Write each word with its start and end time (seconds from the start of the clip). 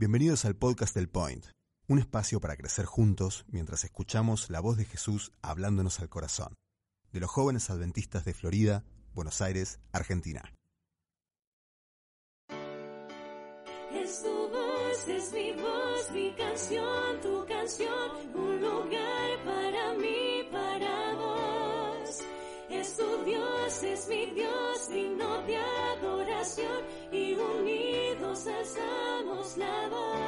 Bienvenidos 0.00 0.46
al 0.46 0.56
podcast 0.56 0.94
del 0.94 1.10
Point, 1.10 1.44
un 1.86 1.98
espacio 1.98 2.40
para 2.40 2.56
crecer 2.56 2.86
juntos 2.86 3.44
mientras 3.48 3.84
escuchamos 3.84 4.48
la 4.48 4.60
voz 4.60 4.78
de 4.78 4.86
Jesús 4.86 5.30
hablándonos 5.42 6.00
al 6.00 6.08
corazón, 6.08 6.54
de 7.12 7.20
los 7.20 7.28
jóvenes 7.28 7.68
adventistas 7.68 8.24
de 8.24 8.32
Florida, 8.32 8.82
Buenos 9.12 9.42
Aires, 9.42 9.78
Argentina. 9.92 10.54
Es 13.92 14.22
tu 14.22 14.48
voz, 14.48 15.06
es 15.06 15.32
mi 15.34 15.52
voz, 15.52 16.10
mi 16.14 16.34
canción, 16.34 17.20
tu 17.20 17.44
canción, 17.46 18.34
un 18.34 18.58
lugar 18.62 19.19
tu 23.00 23.24
Dios, 23.24 23.82
es 23.82 24.08
mi 24.08 24.26
Dios, 24.26 24.88
digno 24.90 25.42
de 25.46 25.56
adoración 25.56 26.84
y 27.10 27.34
unidos 27.34 28.46
alzamos 28.46 29.56
la 29.56 29.88
voz. 29.88 30.20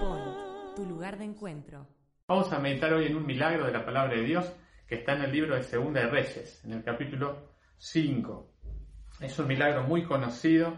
Point, 0.00 0.74
tu 0.76 0.84
lugar 0.86 1.18
de 1.18 1.24
encuentro. 1.24 1.86
Vamos 2.26 2.52
a 2.52 2.58
meditar 2.58 2.92
hoy 2.92 3.06
en 3.06 3.16
un 3.16 3.26
milagro 3.26 3.66
de 3.66 3.72
la 3.72 3.84
palabra 3.84 4.16
de 4.16 4.22
Dios 4.22 4.52
que 4.88 4.96
está 4.96 5.14
en 5.14 5.22
el 5.22 5.32
libro 5.32 5.54
de 5.54 5.62
Segunda 5.62 6.00
de 6.00 6.08
Reyes, 6.08 6.64
en 6.64 6.72
el 6.72 6.82
capítulo 6.82 7.50
5. 7.78 8.50
Es 9.20 9.38
un 9.38 9.46
milagro 9.46 9.84
muy 9.84 10.04
conocido 10.04 10.76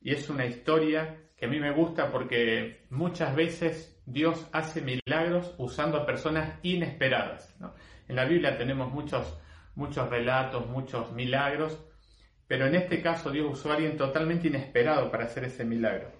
y 0.00 0.12
es 0.12 0.30
una 0.30 0.46
historia 0.46 1.24
que 1.36 1.46
a 1.46 1.48
mí 1.48 1.58
me 1.58 1.72
gusta 1.72 2.10
porque 2.12 2.86
muchas 2.90 3.34
veces 3.34 4.00
Dios 4.06 4.48
hace 4.52 4.80
milagros 4.80 5.54
usando 5.58 5.98
a 5.98 6.06
personas 6.06 6.58
inesperadas. 6.62 7.54
¿no? 7.60 7.74
En 8.08 8.16
la 8.16 8.24
Biblia 8.24 8.56
tenemos 8.56 8.90
muchos, 8.90 9.38
muchos 9.74 10.08
relatos, 10.08 10.66
muchos 10.66 11.12
milagros, 11.12 11.78
pero 12.46 12.66
en 12.66 12.74
este 12.74 13.02
caso 13.02 13.30
Dios 13.30 13.52
usó 13.52 13.70
a 13.70 13.74
alguien 13.74 13.98
totalmente 13.98 14.48
inesperado 14.48 15.10
para 15.10 15.24
hacer 15.24 15.44
ese 15.44 15.64
milagro. 15.64 16.10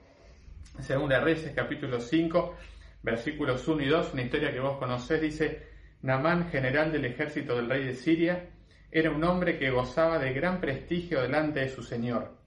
Segunda 0.80 1.18
de 1.18 1.24
Reyes, 1.24 1.52
capítulo 1.56 2.00
5, 2.00 2.56
versículos 3.02 3.66
1 3.66 3.82
y 3.82 3.86
2, 3.86 4.12
una 4.12 4.22
historia 4.22 4.52
que 4.52 4.60
vos 4.60 4.78
conocés, 4.78 5.20
dice, 5.20 5.66
Namán, 6.02 6.50
general 6.50 6.92
del 6.92 7.06
ejército 7.06 7.56
del 7.56 7.68
rey 7.68 7.84
de 7.84 7.94
Siria, 7.94 8.50
era 8.90 9.10
un 9.10 9.24
hombre 9.24 9.58
que 9.58 9.70
gozaba 9.70 10.18
de 10.18 10.32
gran 10.32 10.60
prestigio 10.60 11.22
delante 11.22 11.60
de 11.60 11.68
su 11.68 11.82
señor, 11.82 12.38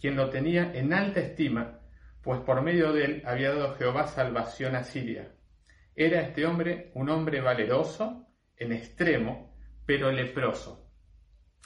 quien 0.00 0.16
lo 0.16 0.30
tenía 0.30 0.72
en 0.74 0.92
alta 0.92 1.20
estima, 1.20 1.80
pues 2.22 2.40
por 2.40 2.62
medio 2.62 2.92
de 2.92 3.04
él 3.04 3.22
había 3.26 3.50
dado 3.50 3.74
Jehová 3.76 4.06
salvación 4.06 4.76
a 4.76 4.84
Siria. 4.84 5.32
Era 5.96 6.20
este 6.20 6.46
hombre 6.46 6.90
un 6.94 7.08
hombre 7.08 7.40
valeroso, 7.40 8.23
en 8.58 8.72
extremo, 8.72 9.54
pero 9.86 10.10
leproso. 10.10 10.88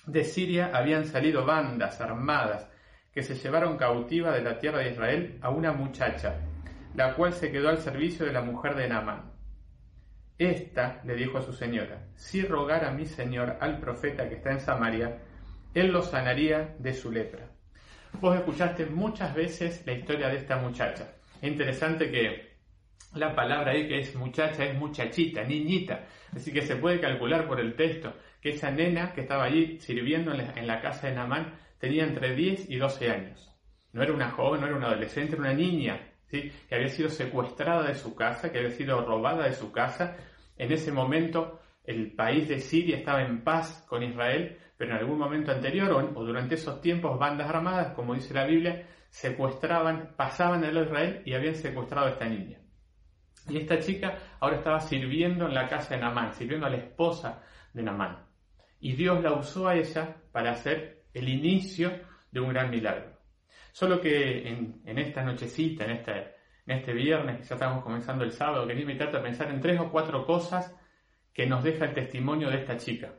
De 0.07 0.25
Siria 0.25 0.71
habían 0.73 1.05
salido 1.05 1.45
bandas 1.45 2.01
armadas 2.01 2.69
que 3.13 3.23
se 3.23 3.35
llevaron 3.35 3.77
cautiva 3.77 4.33
de 4.33 4.43
la 4.43 4.59
tierra 4.59 4.79
de 4.79 4.91
Israel 4.91 5.39
a 5.43 5.51
una 5.51 5.73
muchacha, 5.73 6.41
la 6.95 7.15
cual 7.15 7.33
se 7.33 7.51
quedó 7.51 7.69
al 7.69 7.79
servicio 7.79 8.25
de 8.25 8.33
la 8.33 8.43
mujer 8.43 8.75
de 8.75 8.89
Naamán. 8.89 9.33
Esta 10.39 11.03
le 11.05 11.17
dijo 11.17 11.39
a 11.39 11.43
su 11.43 11.53
señora, 11.53 12.07
si 12.15 12.43
rogara 12.43 12.93
mi 12.93 13.07
señor 13.07 13.57
al 13.61 13.81
profeta 13.81 14.29
que 14.29 14.37
está 14.37 14.53
en 14.53 14.61
Samaria, 14.61 15.19
él 15.75 15.89
lo 15.89 16.03
sanaría 16.03 16.77
de 16.79 16.95
su 16.95 17.11
lepra. 17.11 17.51
Vos 18.21 18.37
escuchaste 18.37 18.87
muchas 18.87 19.35
veces 19.35 19.85
la 19.85 19.93
historia 19.93 20.29
de 20.29 20.37
esta 20.37 20.57
muchacha. 20.57 21.13
Es 21.43 21.49
interesante 21.51 22.11
que 22.11 22.48
la 23.15 23.35
palabra 23.35 23.73
ahí 23.73 23.89
que 23.89 23.99
es 23.99 24.15
muchacha 24.15 24.65
es 24.65 24.75
muchachita, 24.75 25.45
niñita. 25.45 26.07
Así 26.35 26.53
que 26.53 26.63
se 26.63 26.77
puede 26.77 27.01
calcular 27.01 27.47
por 27.47 27.61
el 27.61 27.75
texto 27.75 28.15
que 28.41 28.51
esa 28.51 28.71
nena 28.71 29.13
que 29.13 29.23
estaba 29.23 29.45
allí 29.45 29.81
sirviendo 29.81 30.33
en 30.33 30.67
la, 30.67 30.81
casa 30.81 31.09
de 31.09 31.15
Namán 31.15 31.55
tenía 31.79 32.05
entre 32.05 32.35
10 32.35 32.71
y 32.71 32.77
12 32.77 33.11
años. 33.11 33.55
No 33.93 34.03
era 34.03 34.13
una 34.13 34.31
joven, 34.31 34.61
no 34.61 34.67
era 34.67 34.77
una 34.77 34.89
adolescente, 34.89 35.33
era 35.33 35.43
una 35.43 35.55
niña, 35.55 36.01
que 36.31 36.53
había 36.71 36.89
sido 36.89 37.09
secuestrada 37.09 37.89
de 37.89 37.95
su 37.95 38.15
casa, 38.15 38.53
que 38.53 38.59
había 38.59 38.71
sido 38.71 39.05
robada 39.05 39.47
de 39.47 39.55
su 39.55 39.73
casa. 39.73 40.17
En 40.57 40.71
ese 40.71 40.93
momento 40.93 41.61
el 41.85 42.13
país 42.13 42.49
de 42.49 42.61
Siria 42.61 42.99
estaba 42.99 43.23
en 43.23 43.43
paz 43.43 43.85
con 43.89 44.03
Israel, 44.03 44.59
pero 44.77 44.93
en 44.93 44.99
algún 44.99 45.19
momento 45.19 45.51
anterior 45.51 45.91
o, 45.91 46.25
durante 46.25 46.57
esos 46.57 46.81
tiempos 46.83 47.19
bandas 47.19 47.49
armadas, 47.49 47.95
como 47.95 48.15
dice 48.15 48.35
la 48.35 48.45
Biblia, 48.45 48.87
secuestraban, 49.09 50.15
pasaban 50.17 50.63
a 50.65 50.69
Israel 50.69 51.23
y 51.25 51.33
habían 51.33 51.55
secuestrado 51.55 52.09
a 52.09 52.11
esta 52.11 52.29
niña. 52.29 52.58
Y 53.49 53.57
esta 53.57 53.79
chica 53.79 54.19
ahora 54.41 54.57
estaba 54.57 54.81
sirviendo 54.81 55.47
en 55.47 55.55
la 55.55 55.69
casa 55.69 55.95
de 55.95 56.01
Namán, 56.01 56.33
sirviendo 56.35 56.67
a 56.67 56.71
la 56.71 56.77
esposa 56.77 57.43
de 57.73 57.83
Namán. 57.83 58.27
Y 58.81 58.93
Dios 58.93 59.23
la 59.23 59.33
usó 59.33 59.69
a 59.69 59.77
ella 59.77 60.17
para 60.33 60.53
hacer 60.53 61.05
el 61.15 61.29
inicio 61.29 61.93
de 62.31 62.41
un 62.41 62.51
gran 62.51 62.71
milagro. 62.71 63.19
Solo 63.73 64.01
que 64.01 64.49
en, 64.49 64.99
esta 64.99 65.23
nochecita, 65.23 65.85
en 65.85 65.91
este, 65.93 66.13
en 66.67 66.79
este 66.79 66.93
viernes, 66.93 67.49
ya 67.49 67.55
estamos 67.55 67.83
comenzando 67.83 68.25
el 68.25 68.33
sábado, 68.33 68.67
quería 68.67 68.83
invitarte 68.83 69.17
a 69.17 69.23
pensar 69.23 69.51
en 69.51 69.61
tres 69.61 69.81
o 69.81 69.91
cuatro 69.91 70.27
cosas 70.27 70.75
que 71.33 71.47
nos 71.47 71.63
deja 71.63 71.87
el 71.87 71.95
testimonio 71.95 72.51
de 72.51 72.59
esta 72.59 72.77
chica. 72.77 73.15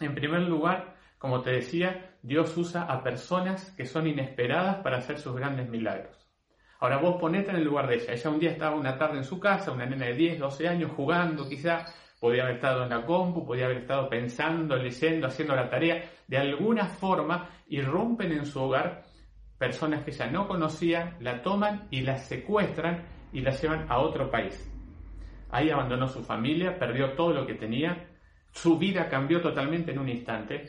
En 0.00 0.14
primer 0.14 0.42
lugar, 0.42 0.96
como 1.18 1.42
te 1.42 1.50
decía, 1.50 2.16
Dios 2.22 2.56
usa 2.56 2.82
a 2.82 3.02
personas 3.02 3.72
que 3.72 3.86
son 3.86 4.06
inesperadas 4.06 4.76
para 4.76 4.98
hacer 4.98 5.18
sus 5.18 5.34
grandes 5.34 5.68
milagros. 5.68 6.15
Ahora 6.80 6.98
vos 6.98 7.16
ponete 7.20 7.50
en 7.50 7.56
el 7.56 7.64
lugar 7.64 7.86
de 7.88 7.96
ella. 7.96 8.12
Ella 8.12 8.30
un 8.30 8.38
día 8.38 8.50
estaba 8.50 8.76
una 8.76 8.98
tarde 8.98 9.18
en 9.18 9.24
su 9.24 9.40
casa, 9.40 9.72
una 9.72 9.86
nena 9.86 10.06
de 10.06 10.14
10, 10.14 10.38
12 10.38 10.68
años, 10.68 10.92
jugando 10.94 11.48
quizá, 11.48 11.86
podía 12.20 12.42
haber 12.42 12.56
estado 12.56 12.82
en 12.84 12.90
la 12.90 13.04
compu, 13.04 13.46
podía 13.46 13.66
haber 13.66 13.78
estado 13.78 14.08
pensando, 14.08 14.76
leyendo, 14.76 15.26
haciendo 15.26 15.54
la 15.54 15.70
tarea. 15.70 16.04
De 16.26 16.36
alguna 16.36 16.86
forma 16.86 17.48
irrumpen 17.68 18.32
en 18.32 18.46
su 18.46 18.60
hogar 18.60 19.04
personas 19.58 20.04
que 20.04 20.10
ella 20.10 20.26
no 20.26 20.46
conocía, 20.46 21.16
la 21.20 21.42
toman 21.42 21.88
y 21.90 22.02
la 22.02 22.18
secuestran 22.18 23.04
y 23.32 23.40
la 23.40 23.52
llevan 23.52 23.86
a 23.88 23.98
otro 23.98 24.30
país. 24.30 24.70
Ahí 25.50 25.70
abandonó 25.70 26.08
su 26.08 26.22
familia, 26.22 26.78
perdió 26.78 27.12
todo 27.12 27.32
lo 27.32 27.46
que 27.46 27.54
tenía, 27.54 28.06
su 28.50 28.78
vida 28.78 29.08
cambió 29.08 29.40
totalmente 29.40 29.92
en 29.92 29.98
un 29.98 30.08
instante. 30.08 30.66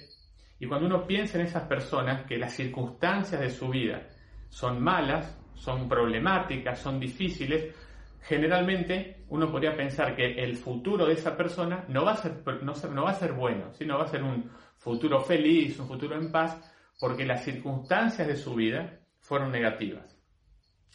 Y 0.59 0.67
cuando 0.67 0.87
uno 0.87 1.05
piensa 1.05 1.39
en 1.39 1.45
esas 1.45 1.63
personas, 1.63 2.25
que 2.25 2.37
las 2.37 2.53
circunstancias 2.53 3.39
de 3.39 3.49
su 3.49 3.69
vida 3.69 4.07
son 4.49 4.81
malas, 4.81 5.37
son 5.57 5.89
problemáticas, 5.89 6.79
son 6.79 6.99
difíciles, 6.99 7.73
generalmente 8.21 9.25
uno 9.29 9.51
podría 9.51 9.75
pensar 9.75 10.15
que 10.15 10.43
el 10.43 10.55
futuro 10.55 11.05
de 11.05 11.13
esa 11.13 11.35
persona 11.35 11.85
no 11.87 12.05
va 12.05 12.13
a 12.13 12.17
ser, 12.17 12.43
no, 12.61 12.73
no 12.73 13.03
va 13.03 13.11
a 13.11 13.15
ser 13.15 13.33
bueno, 13.33 13.73
sino 13.73 13.97
va 13.97 14.05
a 14.05 14.07
ser 14.07 14.23
un 14.23 14.49
futuro 14.77 15.21
feliz, 15.21 15.79
un 15.79 15.87
futuro 15.87 16.15
en 16.15 16.31
paz, 16.31 16.73
porque 16.99 17.25
las 17.25 17.43
circunstancias 17.43 18.27
de 18.27 18.35
su 18.35 18.55
vida 18.55 18.99
fueron 19.19 19.51
negativas. 19.51 20.17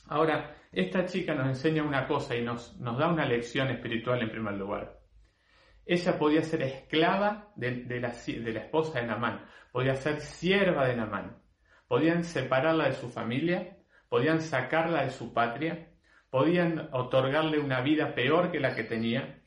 Ahora, 0.06 0.56
esta 0.73 1.05
chica 1.06 1.34
nos 1.34 1.49
enseña 1.49 1.83
una 1.83 2.06
cosa 2.06 2.34
y 2.34 2.43
nos, 2.43 2.79
nos 2.79 2.99
da 2.99 3.09
una 3.09 3.27
lección 3.27 3.69
espiritual 3.69 4.23
en 4.23 4.31
primer 4.31 4.55
lugar. 4.55 4.99
Ella 5.84 6.19
podía 6.19 6.43
ser 6.43 6.62
esclava 6.62 7.53
de, 7.56 7.84
de, 7.84 8.00
la, 8.00 8.11
de 8.11 8.53
la 8.53 8.61
esposa 8.61 9.00
de 9.00 9.06
Namán, 9.06 9.44
podía 9.73 9.94
ser 9.97 10.21
sierva 10.21 10.87
de 10.87 10.97
Namán, 10.97 11.39
podían 11.89 12.25
separarla 12.25 12.87
de 12.87 12.93
su 12.93 13.09
familia, 13.09 13.77
podían 14.12 14.43
sacarla 14.43 15.05
de 15.05 15.11
su 15.11 15.33
patria, 15.33 15.89
podían 16.28 16.91
otorgarle 16.93 17.59
una 17.59 17.81
vida 17.81 18.15
peor 18.15 18.53
que 18.53 18.61
la 18.61 18.75
que 18.75 18.84
tenía, 18.84 19.43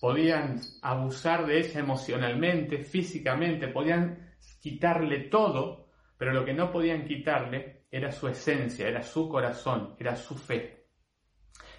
podían 0.00 0.60
abusar 0.82 1.46
de 1.46 1.58
ella 1.58 1.80
emocionalmente, 1.80 2.84
físicamente, 2.84 3.66
podían 3.66 4.36
quitarle 4.60 5.24
todo, 5.24 5.88
pero 6.16 6.32
lo 6.32 6.44
que 6.44 6.54
no 6.54 6.70
podían 6.70 7.04
quitarle 7.04 7.86
era 7.90 8.12
su 8.12 8.28
esencia, 8.28 8.86
era 8.86 9.02
su 9.02 9.28
corazón, 9.28 9.96
era 9.98 10.14
su 10.14 10.38
fe. 10.38 10.86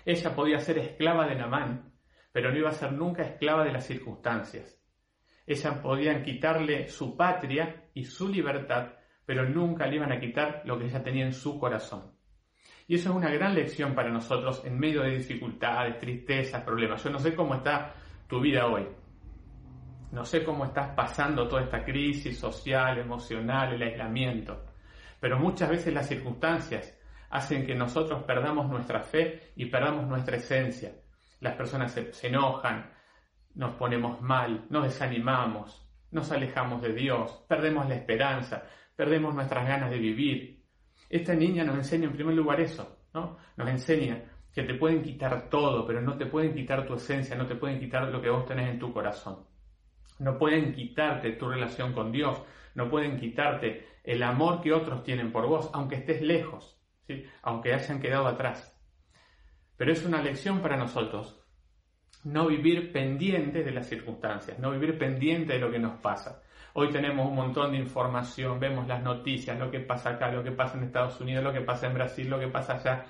Ella 0.03 0.35
podía 0.35 0.59
ser 0.59 0.79
esclava 0.79 1.25
de 1.25 1.35
Namán, 1.35 1.93
pero 2.33 2.51
no 2.51 2.57
iba 2.57 2.67
a 2.67 2.73
ser 2.73 2.91
nunca 2.91 3.23
esclava 3.23 3.63
de 3.63 3.71
las 3.71 3.87
circunstancias. 3.87 4.77
Ella 5.47 5.81
podían 5.81 6.21
quitarle 6.21 6.89
su 6.89 7.15
patria 7.15 7.89
y 7.93 8.03
su 8.03 8.27
libertad, 8.27 8.91
pero 9.25 9.47
nunca 9.47 9.87
le 9.87 9.95
iban 9.95 10.11
a 10.11 10.19
quitar 10.19 10.61
lo 10.65 10.77
que 10.77 10.85
ella 10.85 11.03
tenía 11.03 11.25
en 11.25 11.33
su 11.33 11.59
corazón. 11.59 12.11
Y 12.87 12.95
eso 12.95 13.09
es 13.09 13.15
una 13.15 13.29
gran 13.29 13.55
lección 13.55 13.95
para 13.95 14.09
nosotros 14.09 14.61
en 14.65 14.77
medio 14.77 15.03
de 15.03 15.17
dificultades, 15.17 15.97
tristezas, 15.99 16.63
problemas. 16.63 17.03
Yo 17.03 17.09
no 17.09 17.19
sé 17.19 17.33
cómo 17.33 17.55
está 17.55 17.93
tu 18.27 18.41
vida 18.41 18.67
hoy. 18.67 18.87
No 20.11 20.25
sé 20.25 20.43
cómo 20.43 20.65
estás 20.65 20.89
pasando 20.89 21.47
toda 21.47 21.63
esta 21.63 21.83
crisis 21.83 22.37
social, 22.37 22.99
emocional, 22.99 23.73
el 23.73 23.81
aislamiento. 23.81 24.65
Pero 25.19 25.39
muchas 25.39 25.69
veces 25.69 25.93
las 25.93 26.07
circunstancias 26.07 26.93
hacen 27.29 27.65
que 27.65 27.73
nosotros 27.73 28.23
perdamos 28.23 28.69
nuestra 28.69 29.01
fe 29.01 29.53
y 29.55 29.65
perdamos 29.65 30.05
nuestra 30.05 30.37
esencia. 30.37 30.91
Las 31.39 31.55
personas 31.55 31.91
se, 31.91 32.13
se 32.13 32.27
enojan, 32.27 32.91
nos 33.55 33.73
ponemos 33.75 34.21
mal, 34.21 34.65
nos 34.69 34.83
desanimamos, 34.83 35.89
nos 36.11 36.31
alejamos 36.31 36.81
de 36.81 36.93
Dios, 36.93 37.43
perdemos 37.47 37.87
la 37.89 37.95
esperanza, 37.95 38.63
perdemos 38.95 39.33
nuestras 39.33 39.67
ganas 39.67 39.89
de 39.89 39.97
vivir. 39.97 40.63
Esta 41.09 41.33
niña 41.33 41.63
nos 41.63 41.77
enseña 41.77 42.05
en 42.05 42.13
primer 42.13 42.35
lugar 42.35 42.59
eso, 42.59 43.05
¿no? 43.13 43.37
Nos 43.57 43.69
enseña 43.69 44.23
que 44.53 44.63
te 44.63 44.75
pueden 44.75 45.01
quitar 45.01 45.49
todo, 45.49 45.85
pero 45.85 46.01
no 46.01 46.17
te 46.17 46.25
pueden 46.25 46.53
quitar 46.53 46.85
tu 46.85 46.95
esencia, 46.95 47.35
no 47.35 47.47
te 47.47 47.55
pueden 47.55 47.79
quitar 47.79 48.07
lo 48.09 48.21
que 48.21 48.29
vos 48.29 48.45
tenés 48.45 48.69
en 48.69 48.79
tu 48.79 48.93
corazón. 48.93 49.45
no 50.19 50.37
pueden 50.37 50.73
quitarte 50.73 51.31
tu 51.31 51.49
relación 51.49 51.91
con 51.91 52.11
Dios, 52.11 52.41
no 52.75 52.89
pueden 52.89 53.19
quitarte 53.19 53.87
el 54.03 54.21
amor 54.21 54.61
que 54.61 54.71
otros 54.71 55.03
tienen 55.03 55.31
por 55.31 55.47
vos, 55.47 55.69
aunque 55.73 55.95
estés 55.95 56.21
lejos, 56.21 56.79
¿sí? 57.07 57.25
aunque 57.41 57.73
hayan 57.73 57.99
quedado 57.99 58.27
atrás. 58.27 58.79
Pero 59.75 59.91
es 59.91 60.05
una 60.05 60.21
lección 60.21 60.61
para 60.61 60.77
nosotros 60.77 61.43
no 62.23 62.47
vivir 62.47 62.91
pendientes 62.91 63.65
de 63.65 63.71
las 63.71 63.87
circunstancias, 63.87 64.57
no 64.59 64.71
vivir 64.71 64.97
pendientes 64.97 65.55
de 65.55 65.59
lo 65.59 65.71
que 65.71 65.79
nos 65.79 65.99
pasa. 65.99 66.41
Hoy 66.75 66.89
tenemos 66.89 67.27
un 67.29 67.35
montón 67.35 67.71
de 67.71 67.77
información, 67.77 68.59
vemos 68.59 68.87
las 68.87 69.03
noticias, 69.03 69.59
lo 69.59 69.69
que 69.69 69.79
pasa 69.81 70.11
acá, 70.11 70.31
lo 70.31 70.43
que 70.43 70.51
pasa 70.51 70.75
en 70.75 70.85
Estados 70.85 71.21
Unidos, 71.21 71.43
lo 71.43 71.53
que 71.53 71.61
pasa 71.61 71.85
en 71.85 71.93
Brasil, 71.93 72.27
lo 72.27 72.39
que 72.39 72.47
pasa 72.47 72.73
allá. 72.73 73.05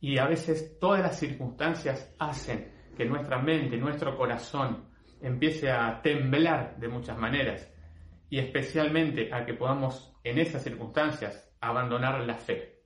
Y 0.00 0.16
a 0.16 0.26
veces 0.26 0.78
todas 0.80 1.02
las 1.02 1.18
circunstancias 1.18 2.14
hacen 2.18 2.72
que 2.96 3.04
nuestra 3.04 3.38
mente, 3.38 3.76
nuestro 3.76 4.16
corazón 4.16 4.88
empiece 5.20 5.70
a 5.70 6.00
temblar 6.00 6.78
de 6.78 6.88
muchas 6.88 7.18
maneras 7.18 7.70
y 8.30 8.38
especialmente 8.38 9.28
a 9.34 9.44
que 9.44 9.52
podamos 9.52 10.16
en 10.24 10.38
esas 10.38 10.62
circunstancias 10.62 11.54
abandonar 11.60 12.20
la 12.22 12.36
fe. 12.36 12.84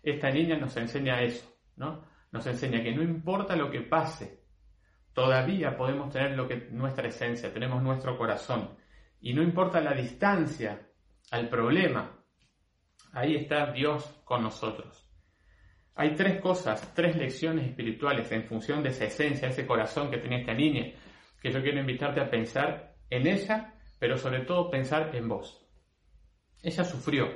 Esta 0.00 0.30
niña 0.30 0.56
nos 0.56 0.76
enseña 0.76 1.20
eso, 1.22 1.58
¿no? 1.74 2.04
Nos 2.30 2.46
enseña 2.46 2.84
que 2.84 2.94
no 2.94 3.02
importa 3.02 3.56
lo 3.56 3.68
que 3.68 3.80
pase, 3.80 4.44
todavía 5.12 5.76
podemos 5.76 6.12
tener 6.12 6.36
lo 6.36 6.46
que 6.46 6.68
nuestra 6.70 7.08
esencia, 7.08 7.52
tenemos 7.52 7.82
nuestro 7.82 8.16
corazón 8.16 8.83
y 9.24 9.32
no 9.32 9.42
importa 9.42 9.80
la 9.80 9.94
distancia 9.94 10.86
al 11.30 11.48
problema, 11.48 12.22
ahí 13.14 13.36
está 13.36 13.72
Dios 13.72 14.20
con 14.22 14.42
nosotros. 14.42 15.10
Hay 15.94 16.14
tres 16.14 16.42
cosas, 16.42 16.92
tres 16.94 17.16
lecciones 17.16 17.66
espirituales 17.66 18.30
en 18.32 18.44
función 18.44 18.82
de 18.82 18.90
esa 18.90 19.06
esencia, 19.06 19.48
ese 19.48 19.66
corazón 19.66 20.10
que 20.10 20.18
tenía 20.18 20.40
esta 20.40 20.52
niña, 20.52 20.92
que 21.40 21.50
yo 21.50 21.62
quiero 21.62 21.80
invitarte 21.80 22.20
a 22.20 22.28
pensar 22.28 22.96
en 23.08 23.26
ella, 23.26 23.72
pero 23.98 24.18
sobre 24.18 24.40
todo 24.40 24.70
pensar 24.70 25.16
en 25.16 25.26
vos. 25.26 25.66
Ella 26.62 26.84
sufrió, 26.84 27.30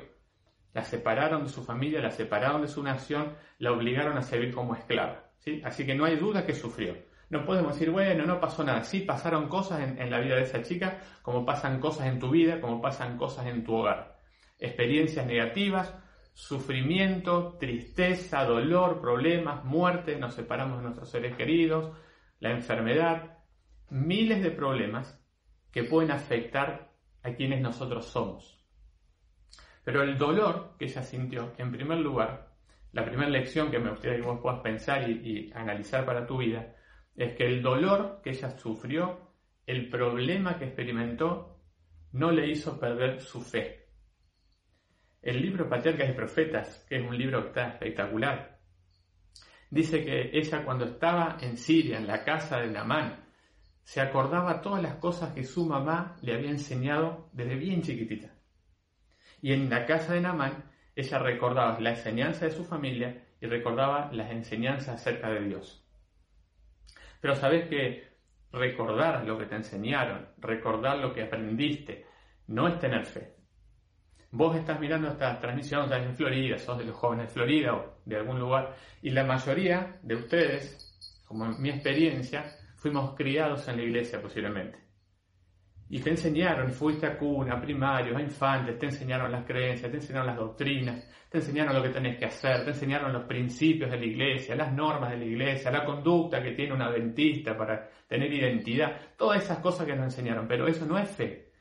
la 0.74 0.84
separaron 0.84 1.44
de 1.44 1.48
su 1.48 1.64
familia, 1.64 2.02
la 2.02 2.10
separaron 2.10 2.60
de 2.60 2.68
su 2.68 2.82
nación, 2.82 3.34
la 3.56 3.72
obligaron 3.72 4.18
a 4.18 4.22
servir 4.22 4.52
como 4.52 4.74
esclava. 4.74 5.30
¿sí? 5.38 5.62
Así 5.64 5.86
que 5.86 5.94
no 5.94 6.04
hay 6.04 6.16
duda 6.16 6.44
que 6.44 6.52
sufrió. 6.52 6.98
No 7.30 7.44
podemos 7.44 7.74
decir, 7.74 7.90
bueno, 7.90 8.24
no 8.24 8.40
pasó 8.40 8.64
nada. 8.64 8.84
Sí, 8.84 9.00
pasaron 9.00 9.48
cosas 9.48 9.80
en, 9.80 10.00
en 10.00 10.10
la 10.10 10.20
vida 10.20 10.36
de 10.36 10.42
esa 10.42 10.62
chica, 10.62 11.00
como 11.22 11.44
pasan 11.44 11.78
cosas 11.80 12.06
en 12.06 12.18
tu 12.18 12.30
vida, 12.30 12.60
como 12.60 12.80
pasan 12.80 13.18
cosas 13.18 13.46
en 13.46 13.64
tu 13.64 13.74
hogar. 13.74 14.16
Experiencias 14.58 15.26
negativas, 15.26 15.94
sufrimiento, 16.38 17.56
tristeza, 17.58 18.44
dolor, 18.44 19.00
problemas, 19.00 19.64
muerte, 19.64 20.16
nos 20.16 20.34
separamos 20.34 20.78
de 20.78 20.84
nuestros 20.84 21.10
seres 21.10 21.36
queridos, 21.36 21.96
la 22.38 22.52
enfermedad, 22.52 23.38
miles 23.90 24.40
de 24.40 24.52
problemas 24.52 25.20
que 25.72 25.82
pueden 25.82 26.12
afectar 26.12 26.92
a 27.24 27.34
quienes 27.34 27.60
nosotros 27.60 28.06
somos. 28.06 28.64
Pero 29.82 30.02
el 30.02 30.16
dolor 30.16 30.76
que 30.78 30.84
ella 30.84 31.02
sintió, 31.02 31.52
en 31.58 31.72
primer 31.72 31.98
lugar, 31.98 32.52
la 32.92 33.04
primera 33.04 33.28
lección 33.28 33.70
que 33.70 33.80
me 33.80 33.90
gustaría 33.90 34.18
que 34.18 34.22
vos 34.22 34.38
puedas 34.40 34.60
pensar 34.60 35.10
y, 35.10 35.14
y 35.14 35.52
analizar 35.52 36.06
para 36.06 36.24
tu 36.24 36.38
vida, 36.38 36.74
es 37.18 37.34
que 37.34 37.46
el 37.46 37.62
dolor 37.62 38.20
que 38.22 38.30
ella 38.30 38.56
sufrió, 38.56 39.18
el 39.66 39.90
problema 39.90 40.56
que 40.56 40.66
experimentó, 40.66 41.60
no 42.12 42.30
le 42.30 42.48
hizo 42.48 42.78
perder 42.78 43.20
su 43.20 43.42
fe. 43.42 43.88
El 45.20 45.42
libro 45.42 45.68
Patriarcas 45.68 46.10
y 46.10 46.12
Profetas, 46.12 46.86
que 46.88 46.96
es 46.96 47.06
un 47.06 47.18
libro 47.18 47.42
que 47.42 47.48
está 47.48 47.68
espectacular, 47.70 48.60
dice 49.68 50.04
que 50.04 50.30
ella 50.32 50.64
cuando 50.64 50.84
estaba 50.84 51.36
en 51.40 51.56
Siria, 51.56 51.98
en 51.98 52.06
la 52.06 52.22
casa 52.24 52.58
de 52.60 52.68
Namán, 52.68 53.24
se 53.82 54.00
acordaba 54.00 54.60
todas 54.60 54.82
las 54.82 54.94
cosas 54.96 55.34
que 55.34 55.44
su 55.44 55.66
mamá 55.66 56.16
le 56.22 56.34
había 56.34 56.50
enseñado 56.50 57.30
desde 57.32 57.56
bien 57.56 57.82
chiquitita. 57.82 58.32
Y 59.42 59.52
en 59.52 59.68
la 59.68 59.86
casa 59.86 60.14
de 60.14 60.20
Namán, 60.20 60.70
ella 60.94 61.18
recordaba 61.18 61.80
la 61.80 61.90
enseñanza 61.90 62.44
de 62.44 62.52
su 62.52 62.64
familia 62.64 63.26
y 63.40 63.46
recordaba 63.46 64.10
las 64.12 64.30
enseñanzas 64.30 64.96
acerca 64.96 65.30
de 65.30 65.44
Dios. 65.44 65.87
Pero 67.20 67.34
sabes 67.34 67.68
que 67.68 68.08
recordar 68.52 69.24
lo 69.24 69.38
que 69.38 69.46
te 69.46 69.56
enseñaron, 69.56 70.28
recordar 70.38 70.98
lo 70.98 71.12
que 71.12 71.22
aprendiste, 71.22 72.06
no 72.46 72.68
es 72.68 72.78
tener 72.78 73.04
fe. 73.04 73.34
Vos 74.30 74.56
estás 74.56 74.78
mirando 74.78 75.08
esta 75.08 75.38
transmisión, 75.38 75.90
en 75.92 76.14
Florida, 76.14 76.58
sos 76.58 76.78
de 76.78 76.84
los 76.84 76.96
jóvenes 76.96 77.28
de 77.28 77.32
Florida 77.32 77.74
o 77.74 77.98
de 78.04 78.16
algún 78.16 78.38
lugar, 78.38 78.74
y 79.00 79.10
la 79.10 79.24
mayoría 79.24 79.98
de 80.02 80.16
ustedes, 80.16 81.22
como 81.24 81.46
en 81.46 81.60
mi 81.60 81.70
experiencia, 81.70 82.44
fuimos 82.76 83.14
criados 83.16 83.66
en 83.68 83.76
la 83.76 83.82
iglesia 83.82 84.20
posiblemente. 84.20 84.87
Y 85.90 86.00
te 86.00 86.10
enseñaron, 86.10 86.70
fuiste 86.70 87.06
a 87.06 87.16
cuna, 87.16 87.54
a 87.54 87.60
primarios, 87.60 88.16
a 88.16 88.20
infantes, 88.20 88.78
te 88.78 88.86
enseñaron 88.86 89.32
las 89.32 89.46
creencias, 89.46 89.90
te 89.90 89.96
enseñaron 89.96 90.26
las 90.26 90.36
doctrinas, 90.36 91.08
te 91.30 91.38
enseñaron 91.38 91.74
lo 91.74 91.82
que 91.82 91.88
tenés 91.88 92.18
que 92.18 92.26
hacer, 92.26 92.64
te 92.64 92.70
enseñaron 92.70 93.12
los 93.12 93.24
principios 93.24 93.90
de 93.90 93.98
la 93.98 94.04
iglesia, 94.04 94.54
las 94.54 94.72
normas 94.72 95.10
de 95.10 95.16
la 95.16 95.24
iglesia, 95.24 95.70
la 95.70 95.86
conducta 95.86 96.42
que 96.42 96.52
tiene 96.52 96.74
un 96.74 96.82
adventista 96.82 97.56
para 97.56 97.88
tener 98.06 98.30
identidad, 98.30 99.14
todas 99.16 99.42
esas 99.42 99.58
cosas 99.58 99.86
que 99.86 99.96
nos 99.96 100.04
enseñaron, 100.04 100.46
pero 100.46 100.66
eso 100.66 100.84
no 100.84 100.98
es 100.98 101.08
fe. 101.08 101.52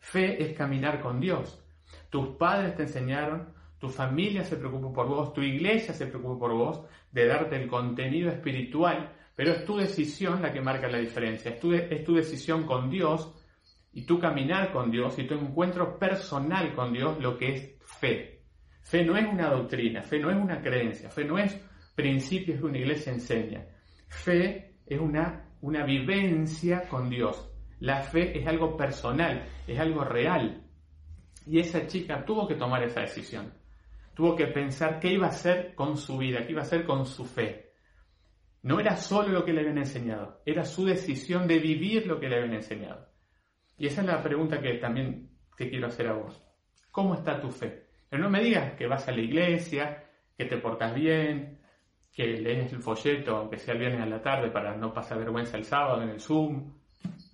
Fe 0.00 0.42
es 0.42 0.56
caminar 0.56 1.00
con 1.00 1.20
Dios. 1.20 1.62
Tus 2.10 2.36
padres 2.36 2.74
te 2.74 2.82
enseñaron, 2.82 3.54
tu 3.78 3.88
familia 3.88 4.42
se 4.42 4.56
preocupó 4.56 4.92
por 4.92 5.06
vos, 5.06 5.32
tu 5.32 5.42
iglesia 5.42 5.94
se 5.94 6.06
preocupó 6.06 6.38
por 6.38 6.54
vos, 6.54 6.84
de 7.12 7.26
darte 7.26 7.54
el 7.54 7.68
contenido 7.68 8.30
espiritual, 8.30 9.12
pero 9.36 9.52
es 9.52 9.64
tu 9.64 9.76
decisión 9.76 10.42
la 10.42 10.52
que 10.52 10.60
marca 10.60 10.88
la 10.88 10.98
diferencia, 10.98 11.52
es 11.52 11.60
tu, 11.60 11.72
es 11.72 12.02
tu 12.02 12.14
decisión 12.14 12.64
con 12.64 12.90
Dios 12.90 13.32
y 13.96 14.02
tu 14.02 14.18
caminar 14.20 14.72
con 14.72 14.90
Dios 14.90 15.18
y 15.18 15.26
tu 15.26 15.32
encuentro 15.32 15.98
personal 15.98 16.74
con 16.74 16.92
Dios 16.92 17.18
lo 17.18 17.38
que 17.38 17.54
es 17.54 17.78
fe. 17.80 18.42
Fe 18.82 19.02
no 19.02 19.16
es 19.16 19.24
una 19.24 19.48
doctrina, 19.48 20.02
fe 20.02 20.18
no 20.18 20.30
es 20.30 20.36
una 20.36 20.60
creencia, 20.60 21.08
fe 21.08 21.24
no 21.24 21.38
es 21.38 21.58
principios 21.94 22.60
que 22.60 22.66
una 22.66 22.76
iglesia 22.76 23.14
enseña. 23.14 23.64
Fe 24.06 24.74
es 24.84 25.00
una, 25.00 25.48
una 25.62 25.86
vivencia 25.86 26.86
con 26.90 27.08
Dios. 27.08 27.50
La 27.80 28.02
fe 28.02 28.38
es 28.38 28.46
algo 28.46 28.76
personal, 28.76 29.48
es 29.66 29.78
algo 29.80 30.04
real. 30.04 30.62
Y 31.46 31.58
esa 31.58 31.86
chica 31.86 32.22
tuvo 32.22 32.46
que 32.46 32.56
tomar 32.56 32.82
esa 32.82 33.00
decisión. 33.00 33.54
Tuvo 34.12 34.36
que 34.36 34.48
pensar 34.48 35.00
qué 35.00 35.14
iba 35.14 35.28
a 35.28 35.30
hacer 35.30 35.74
con 35.74 35.96
su 35.96 36.18
vida, 36.18 36.44
qué 36.44 36.52
iba 36.52 36.60
a 36.60 36.64
hacer 36.64 36.84
con 36.84 37.06
su 37.06 37.24
fe. 37.24 37.72
No 38.62 38.78
era 38.78 38.94
solo 38.96 39.28
lo 39.28 39.42
que 39.42 39.54
le 39.54 39.62
habían 39.62 39.78
enseñado, 39.78 40.42
era 40.44 40.66
su 40.66 40.84
decisión 40.84 41.48
de 41.48 41.58
vivir 41.60 42.06
lo 42.06 42.20
que 42.20 42.28
le 42.28 42.36
habían 42.36 42.56
enseñado. 42.56 43.15
Y 43.78 43.86
esa 43.86 44.00
es 44.00 44.06
la 44.06 44.22
pregunta 44.22 44.60
que 44.60 44.74
también 44.74 45.30
te 45.56 45.68
quiero 45.68 45.88
hacer 45.88 46.08
a 46.08 46.14
vos. 46.14 46.42
¿Cómo 46.90 47.14
está 47.14 47.40
tu 47.40 47.50
fe? 47.50 47.86
Pero 48.08 48.22
no 48.22 48.30
me 48.30 48.42
digas 48.42 48.74
que 48.74 48.86
vas 48.86 49.06
a 49.08 49.12
la 49.12 49.20
iglesia, 49.20 50.04
que 50.36 50.44
te 50.46 50.56
portas 50.58 50.94
bien, 50.94 51.58
que 52.12 52.26
lees 52.26 52.72
el 52.72 52.80
folleto, 52.80 53.36
aunque 53.36 53.58
sea 53.58 53.74
el 53.74 53.80
viernes 53.80 54.00
a 54.00 54.06
la 54.06 54.22
tarde, 54.22 54.50
para 54.50 54.74
no 54.76 54.94
pasar 54.94 55.18
vergüenza 55.18 55.56
el 55.56 55.64
sábado 55.64 56.02
en 56.02 56.10
el 56.10 56.20
Zoom. 56.20 56.72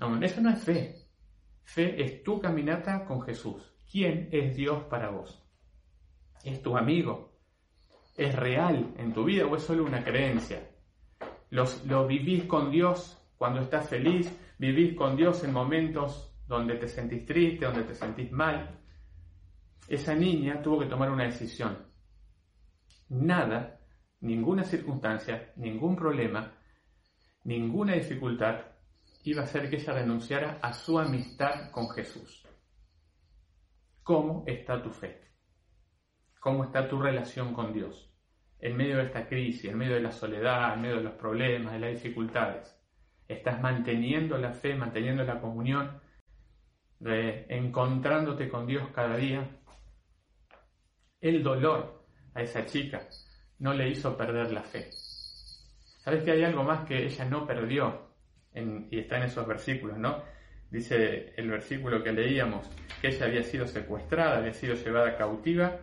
No, 0.00 0.20
eso 0.20 0.40
no 0.40 0.50
es 0.50 0.64
fe. 0.64 0.96
Fe 1.62 2.02
es 2.02 2.22
tu 2.24 2.40
caminata 2.40 3.04
con 3.04 3.22
Jesús. 3.22 3.72
¿Quién 3.90 4.28
es 4.32 4.56
Dios 4.56 4.84
para 4.84 5.10
vos? 5.10 5.40
¿Es 6.42 6.60
tu 6.60 6.76
amigo? 6.76 7.38
¿Es 8.16 8.34
real 8.34 8.94
en 8.98 9.12
tu 9.12 9.24
vida 9.24 9.46
o 9.46 9.54
es 9.54 9.62
solo 9.62 9.84
una 9.84 10.02
creencia? 10.02 10.68
¿Lo 11.50 12.06
vivís 12.06 12.44
con 12.44 12.70
Dios 12.70 13.22
cuando 13.36 13.60
estás 13.60 13.88
feliz? 13.88 14.36
¿Vivís 14.58 14.94
con 14.96 15.16
Dios 15.16 15.44
en 15.44 15.52
momentos 15.52 16.31
donde 16.46 16.76
te 16.76 16.88
sentís 16.88 17.24
triste, 17.24 17.64
donde 17.64 17.84
te 17.84 17.94
sentís 17.94 18.30
mal, 18.32 18.78
esa 19.88 20.14
niña 20.14 20.62
tuvo 20.62 20.80
que 20.80 20.86
tomar 20.86 21.10
una 21.10 21.24
decisión. 21.24 21.78
Nada, 23.08 23.80
ninguna 24.20 24.64
circunstancia, 24.64 25.52
ningún 25.56 25.96
problema, 25.96 26.52
ninguna 27.44 27.94
dificultad 27.94 28.60
iba 29.24 29.42
a 29.42 29.44
hacer 29.44 29.70
que 29.70 29.76
ella 29.76 29.92
renunciara 29.92 30.58
a 30.62 30.72
su 30.72 30.98
amistad 30.98 31.70
con 31.70 31.88
Jesús. 31.90 32.46
¿Cómo 34.02 34.44
está 34.46 34.82
tu 34.82 34.90
fe? 34.90 35.20
¿Cómo 36.40 36.64
está 36.64 36.88
tu 36.88 37.00
relación 37.00 37.54
con 37.54 37.72
Dios? 37.72 38.12
En 38.58 38.76
medio 38.76 38.96
de 38.96 39.04
esta 39.04 39.28
crisis, 39.28 39.66
en 39.66 39.78
medio 39.78 39.94
de 39.94 40.00
la 40.00 40.10
soledad, 40.10 40.74
en 40.74 40.82
medio 40.82 40.96
de 40.96 41.04
los 41.04 41.14
problemas, 41.14 41.72
de 41.72 41.78
las 41.78 41.92
dificultades. 41.92 42.76
¿Estás 43.28 43.60
manteniendo 43.60 44.36
la 44.38 44.52
fe, 44.52 44.74
manteniendo 44.74 45.22
la 45.22 45.40
comunión? 45.40 46.00
Encontrándote 47.04 48.48
con 48.48 48.66
Dios 48.66 48.88
cada 48.94 49.16
día, 49.16 49.48
el 51.20 51.42
dolor 51.42 52.04
a 52.34 52.42
esa 52.42 52.64
chica 52.66 53.08
no 53.58 53.72
le 53.74 53.88
hizo 53.88 54.16
perder 54.16 54.52
la 54.52 54.62
fe. 54.62 54.90
¿Sabes 54.92 56.24
que 56.24 56.32
hay 56.32 56.44
algo 56.44 56.64
más 56.64 56.86
que 56.86 57.04
ella 57.04 57.24
no 57.24 57.46
perdió? 57.46 58.10
y 58.54 58.98
está 58.98 59.16
en 59.16 59.22
esos 59.22 59.46
versículos, 59.46 59.96
¿no? 59.96 60.22
Dice 60.70 61.32
el 61.36 61.50
versículo 61.50 62.02
que 62.02 62.12
leíamos, 62.12 62.68
que 63.00 63.08
ella 63.08 63.24
había 63.24 63.42
sido 63.42 63.66
secuestrada, 63.66 64.38
había 64.38 64.52
sido 64.52 64.74
llevada 64.74 65.16
cautiva 65.16 65.78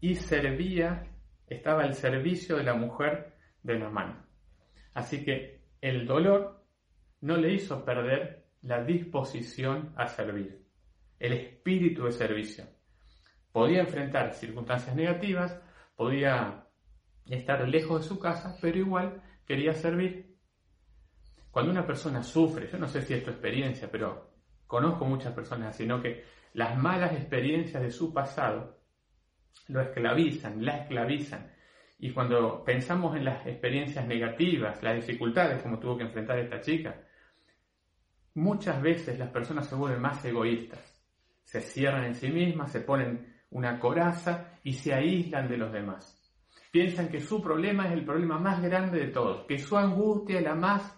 y 0.00 0.14
servía, 0.14 1.04
estaba 1.48 1.82
al 1.82 1.94
servicio 1.94 2.56
de 2.56 2.62
la 2.62 2.74
mujer 2.74 3.34
de 3.64 3.78
mano 3.78 4.24
Así 4.94 5.24
que 5.24 5.60
el 5.80 6.06
dolor 6.06 6.64
no 7.20 7.36
le 7.36 7.52
hizo 7.52 7.84
perder 7.84 8.37
la 8.62 8.82
disposición 8.82 9.92
a 9.96 10.06
servir, 10.06 10.66
el 11.18 11.32
espíritu 11.32 12.04
de 12.04 12.12
servicio. 12.12 12.64
Podía 13.52 13.80
enfrentar 13.80 14.34
circunstancias 14.34 14.94
negativas, 14.94 15.60
podía 15.96 16.66
estar 17.26 17.66
lejos 17.68 18.02
de 18.02 18.08
su 18.08 18.18
casa, 18.18 18.56
pero 18.60 18.78
igual 18.78 19.22
quería 19.46 19.74
servir. 19.74 20.36
Cuando 21.50 21.72
una 21.72 21.86
persona 21.86 22.22
sufre, 22.22 22.68
yo 22.70 22.78
no 22.78 22.88
sé 22.88 23.02
si 23.02 23.14
es 23.14 23.24
tu 23.24 23.30
experiencia, 23.30 23.90
pero 23.90 24.32
conozco 24.66 25.04
muchas 25.04 25.32
personas, 25.32 25.76
sino 25.76 26.00
que 26.00 26.24
las 26.52 26.76
malas 26.76 27.12
experiencias 27.12 27.82
de 27.82 27.90
su 27.90 28.12
pasado 28.12 28.78
lo 29.68 29.80
esclavizan, 29.80 30.64
la 30.64 30.78
esclavizan. 30.78 31.52
Y 31.98 32.12
cuando 32.12 32.62
pensamos 32.64 33.16
en 33.16 33.24
las 33.24 33.46
experiencias 33.46 34.06
negativas, 34.06 34.82
las 34.82 34.94
dificultades 34.94 35.62
como 35.62 35.78
tuvo 35.78 35.96
que 35.96 36.04
enfrentar 36.04 36.38
esta 36.38 36.60
chica, 36.60 37.07
muchas 38.38 38.80
veces 38.80 39.18
las 39.18 39.30
personas 39.30 39.66
se 39.68 39.74
vuelven 39.74 40.00
más 40.00 40.24
egoístas. 40.24 40.80
Se 41.44 41.60
cierran 41.60 42.04
en 42.04 42.14
sí 42.14 42.28
mismas, 42.28 42.72
se 42.72 42.80
ponen 42.80 43.34
una 43.50 43.78
coraza 43.78 44.58
y 44.62 44.72
se 44.74 44.94
aíslan 44.94 45.48
de 45.48 45.56
los 45.56 45.72
demás. 45.72 46.14
Piensan 46.70 47.08
que 47.08 47.20
su 47.20 47.42
problema 47.42 47.86
es 47.86 47.92
el 47.92 48.04
problema 48.04 48.38
más 48.38 48.62
grande 48.62 49.00
de 49.00 49.08
todos, 49.08 49.46
que 49.46 49.58
su 49.58 49.76
angustia 49.76 50.38
es 50.38 50.44
la 50.44 50.54
más, 50.54 50.94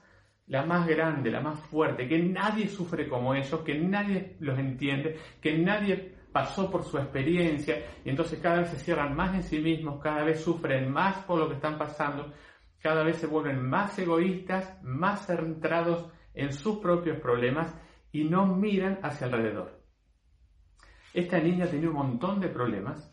la 0.49 0.64
más 0.64 0.87
grande, 0.87 1.30
la 1.30 1.40
más 1.40 1.61
fuerte, 1.61 2.09
que 2.09 2.18
nadie 2.18 2.68
sufre 2.68 3.09
como 3.09 3.35
ellos, 3.35 3.61
que 3.61 3.78
nadie 3.78 4.37
los 4.40 4.59
entiende, 4.59 5.16
que 5.40 5.56
nadie 5.56 6.16
pasó 6.32 6.70
por 6.70 6.85
su 6.85 6.99
experiencia 6.99 7.76
y 8.04 8.11
entonces 8.11 8.40
cada 8.40 8.61
vez 8.61 8.70
se 8.70 8.78
cierran 8.78 9.14
más 9.14 9.35
en 9.35 9.42
sí 9.42 9.61
mismos, 9.61 10.00
cada 10.02 10.25
vez 10.25 10.40
sufren 10.40 10.90
más 10.90 11.18
por 11.25 11.38
lo 11.38 11.49
que 11.49 11.54
están 11.54 11.78
pasando, 11.78 12.32
cada 12.80 13.04
vez 13.04 13.16
se 13.16 13.26
vuelven 13.26 13.62
más 13.62 13.97
egoístas, 13.99 14.82
más 14.82 15.26
centrados 15.26 16.11
en 16.34 16.52
sus 16.52 16.78
propios 16.78 17.18
problemas 17.20 17.75
y 18.12 18.25
no 18.25 18.46
miran 18.46 18.99
hacia 19.02 19.26
alrededor. 19.26 19.80
Esta 21.12 21.38
niña 21.38 21.66
tenía 21.66 21.88
un 21.88 21.96
montón 21.96 22.40
de 22.40 22.49
problemas, 22.49 23.12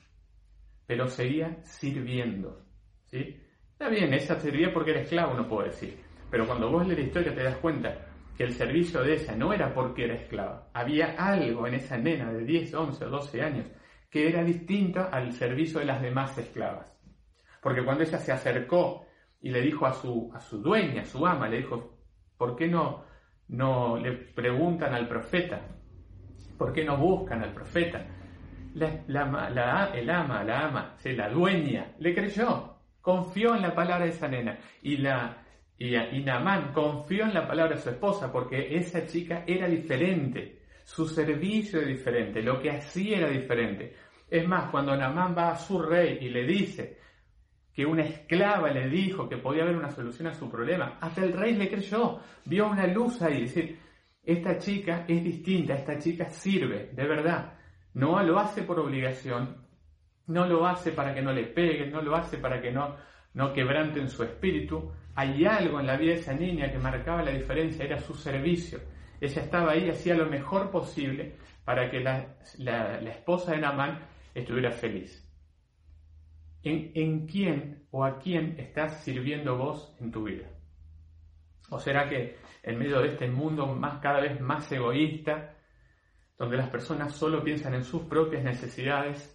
pero 0.86 1.08
seguía 1.08 1.64
sirviendo. 1.64 2.66
¿sí? 3.06 3.42
Está 3.72 3.90
bien, 3.90 4.14
esa 4.14 4.40
servía 4.40 4.74
porque 4.74 4.92
era 4.92 5.02
esclavo, 5.02 5.34
no 5.34 5.48
puedo 5.48 5.68
decir. 5.68 6.00
Pero 6.30 6.46
cuando 6.46 6.70
vos 6.70 6.86
lees 6.86 7.00
la 7.00 7.06
historia 7.06 7.36
te 7.36 7.44
das 7.44 7.58
cuenta 7.58 8.08
que 8.38 8.44
el 8.44 8.54
servicio 8.54 9.02
de 9.02 9.16
ella 9.16 9.36
no 9.36 9.52
era 9.52 9.74
porque 9.74 10.06
era 10.06 10.16
esclava. 10.16 10.70
Había 10.74 11.16
algo 11.18 11.66
en 11.66 11.76
esa 11.76 11.98
nena 11.98 12.32
de 12.32 12.44
10, 12.44 12.74
11 12.74 13.06
o 13.06 13.10
12 13.10 13.42
años 13.42 13.68
que 14.10 14.30
era 14.30 14.44
distinto 14.44 15.08
al 15.12 15.34
servicio 15.34 15.80
de 15.80 15.86
las 15.86 16.02
demás 16.02 16.38
esclavas. 16.38 16.88
Porque 17.62 17.84
cuando 17.84 18.04
ella 18.04 18.20
se 18.20 18.32
acercó 18.32 19.06
y 19.42 19.50
le 19.50 19.62
dijo 19.62 19.86
a 19.86 19.94
su, 19.94 20.32
a 20.34 20.40
su 20.40 20.62
dueña, 20.62 21.02
a 21.02 21.06
su 21.06 21.26
ama, 21.26 21.50
le 21.50 21.58
dijo, 21.58 21.98
¿por 22.38 22.56
qué 22.56 22.68
no, 22.68 23.04
no 23.50 23.98
le 23.98 24.12
preguntan 24.12 24.94
al 24.94 25.08
profeta? 25.08 25.62
¿Por 26.58 26.74
qué 26.74 26.84
no 26.84 26.98
buscan 26.98 27.44
al 27.44 27.54
profeta? 27.54 28.06
La, 28.74 29.04
la, 29.08 29.92
el 29.94 30.10
ama, 30.10 30.44
la 30.44 30.66
ama, 30.66 30.96
la 31.04 31.30
dueña, 31.30 31.94
le 32.00 32.14
creyó, 32.14 32.76
confió 33.02 33.56
en 33.56 33.62
la 33.64 33.74
palabra 33.74 34.06
de 34.06 34.12
esa 34.12 34.28
nena. 34.28 34.58
Y, 34.82 34.98
la, 34.98 35.38
y, 35.78 35.96
y 35.96 36.24
Namán 36.24 36.74
confió 36.74 37.24
en 37.24 37.34
la 37.34 37.48
palabra 37.48 37.76
de 37.76 37.82
su 37.82 37.90
esposa 37.90 38.32
porque 38.32 38.76
esa 38.76 39.06
chica 39.06 39.44
era 39.48 39.68
diferente, 39.68 40.60
su 40.84 41.08
servicio 41.08 41.80
era 41.80 41.88
diferente, 41.88 42.42
lo 42.42 42.60
que 42.60 42.72
hacía 42.72 43.18
era 43.18 43.30
diferente. 43.30 43.96
Es 44.30 44.48
más, 44.48 44.70
cuando 44.70 44.96
Namán 44.96 45.36
va 45.36 45.52
a 45.52 45.58
su 45.58 45.82
rey 45.82 46.20
y 46.22 46.30
le 46.30 46.44
dice 46.44 46.98
que 47.78 47.86
una 47.86 48.02
esclava 48.02 48.72
le 48.72 48.90
dijo 48.90 49.30
que 49.30 49.38
podía 49.38 49.62
haber 49.62 49.76
una 49.76 49.92
solución 49.92 50.30
a 50.30 50.34
su 50.34 50.50
problema, 50.50 50.98
hasta 51.00 51.24
el 51.24 51.32
rey 51.32 51.54
le 51.54 51.70
creyó, 51.70 52.20
vio 52.44 52.70
una 52.70 52.88
luz 52.88 53.22
ahí, 53.22 53.42
decir, 53.42 53.78
esta 54.24 54.58
chica 54.58 55.06
es 55.08 55.24
distinta, 55.24 55.76
esta 55.76 56.00
chica 56.00 56.28
sirve, 56.28 56.90
de 56.92 57.08
verdad. 57.08 57.54
No 57.94 58.20
lo 58.24 58.40
hace 58.40 58.64
por 58.64 58.80
obligación, 58.80 59.58
no 60.26 60.48
lo 60.48 60.66
hace 60.66 60.92
para 60.92 61.14
que 61.14 61.22
no 61.22 61.32
le 61.32 61.44
peguen, 61.44 61.92
no 61.92 62.02
lo 62.02 62.16
hace 62.16 62.40
para 62.40 62.60
que 62.60 62.72
no, 62.72 62.96
no 63.36 63.54
quebranten 63.54 64.10
su 64.10 64.24
espíritu. 64.24 64.92
Hay 65.14 65.46
algo 65.46 65.80
en 65.80 65.86
la 65.86 65.98
vida 65.98 66.14
de 66.14 66.22
esa 66.22 66.34
niña 66.34 66.72
que 66.72 66.80
marcaba 66.80 67.22
la 67.22 67.30
diferencia, 67.30 67.86
era 67.86 68.00
su 68.00 68.16
servicio. 68.16 68.80
Ella 69.22 69.44
estaba 69.44 69.74
ahí, 69.74 69.88
hacía 69.88 70.16
lo 70.16 70.26
mejor 70.26 70.72
posible 70.72 71.36
para 71.64 71.92
que 71.92 72.00
la, 72.00 72.38
la, 72.58 73.12
esposa 73.12 73.52
de 73.52 73.60
Namán 73.60 74.00
estuviera 74.34 74.72
feliz. 74.72 75.27
¿En, 76.68 76.92
¿En 76.96 77.28
quién 77.28 77.88
o 77.92 78.04
a 78.04 78.20
quién 78.20 78.60
estás 78.60 79.04
sirviendo 79.04 79.58
vos 79.58 79.96
en 80.00 80.12
tu 80.12 80.24
vida? 80.24 80.48
¿O 81.70 81.80
será 81.80 82.10
que 82.10 82.38
en 82.64 82.78
medio 82.78 83.00
de 83.00 83.10
este 83.10 83.28
mundo 83.30 83.68
más, 83.68 84.00
cada 84.02 84.20
vez 84.20 84.40
más 84.42 84.70
egoísta, 84.72 85.56
donde 86.38 86.58
las 86.58 86.70
personas 86.70 87.14
solo 87.16 87.44
piensan 87.44 87.74
en 87.74 87.84
sus 87.84 88.04
propias 88.04 88.44
necesidades, 88.44 89.34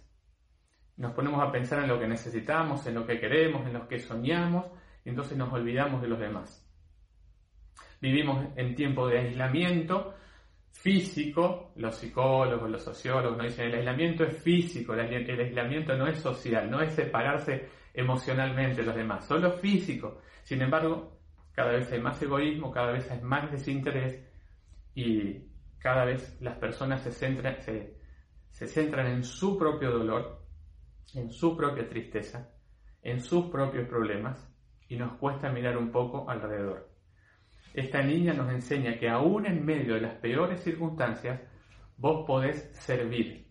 nos 0.97 1.13
ponemos 1.13 1.41
a 1.41 1.51
pensar 1.51 1.81
en 1.81 1.89
lo 1.89 1.99
que 1.99 2.07
necesitamos, 2.07 2.85
en 2.85 2.95
lo 2.95 3.05
que 3.05 3.19
queremos, 3.19 3.65
en 3.65 3.73
lo 3.73 3.87
que 3.87 3.99
soñamos, 3.99 4.67
y 5.03 5.09
entonces 5.09 5.37
nos 5.37 5.51
olvidamos 5.51 6.01
de 6.01 6.07
los 6.07 6.19
demás. 6.19 6.69
Vivimos 7.99 8.45
en 8.55 8.75
tiempo 8.75 9.07
de 9.07 9.19
aislamiento 9.19 10.13
físico, 10.83 11.71
los 11.77 11.95
psicólogos, 11.95 12.69
los 12.69 12.83
sociólogos 12.83 13.37
nos 13.37 13.47
dicen 13.47 13.67
el 13.67 13.75
aislamiento 13.75 14.25
es 14.25 14.37
físico, 14.43 14.93
el 14.93 14.99
aislamiento 14.99 15.95
no 15.95 16.07
es 16.07 16.19
social, 16.19 16.69
no 16.69 16.81
es 16.81 16.93
separarse 16.93 17.69
emocionalmente 17.93 18.81
de 18.81 18.87
los 18.87 18.95
demás, 18.95 19.25
solo 19.25 19.53
físico. 19.53 20.19
Sin 20.43 20.61
embargo, 20.61 21.19
cada 21.53 21.71
vez 21.71 21.89
hay 21.89 22.01
más 22.01 22.21
egoísmo, 22.21 22.69
cada 22.69 22.91
vez 22.91 23.09
hay 23.09 23.21
más 23.21 23.49
desinterés 23.49 24.27
y 24.93 25.47
cada 25.79 26.03
vez 26.03 26.37
las 26.41 26.57
personas 26.57 27.01
se 27.01 27.13
centran, 27.13 27.61
se, 27.61 28.67
centran 28.67 29.07
en 29.07 29.23
su 29.23 29.57
propio 29.57 29.89
dolor, 29.89 30.41
en 31.13 31.31
su 31.31 31.55
propia 31.55 31.87
tristeza, 31.87 32.51
en 33.01 33.21
sus 33.21 33.45
propios 33.45 33.87
problemas 33.87 34.53
y 34.89 34.97
nos 34.97 35.13
cuesta 35.13 35.49
mirar 35.49 35.77
un 35.77 35.91
poco 35.91 36.29
alrededor. 36.29 36.92
Esta 37.73 38.03
niña 38.03 38.33
nos 38.33 38.51
enseña 38.51 38.97
que 38.99 39.09
aún 39.09 39.47
en 39.47 39.65
medio 39.65 39.95
de 39.95 40.01
las 40.01 40.15
peores 40.15 40.61
circunstancias, 40.61 41.41
vos 41.97 42.23
podés 42.25 42.69
servir. 42.75 43.47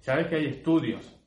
Sabes 0.00 0.28
que 0.28 0.36
hay 0.36 0.46
estudios 0.46 1.20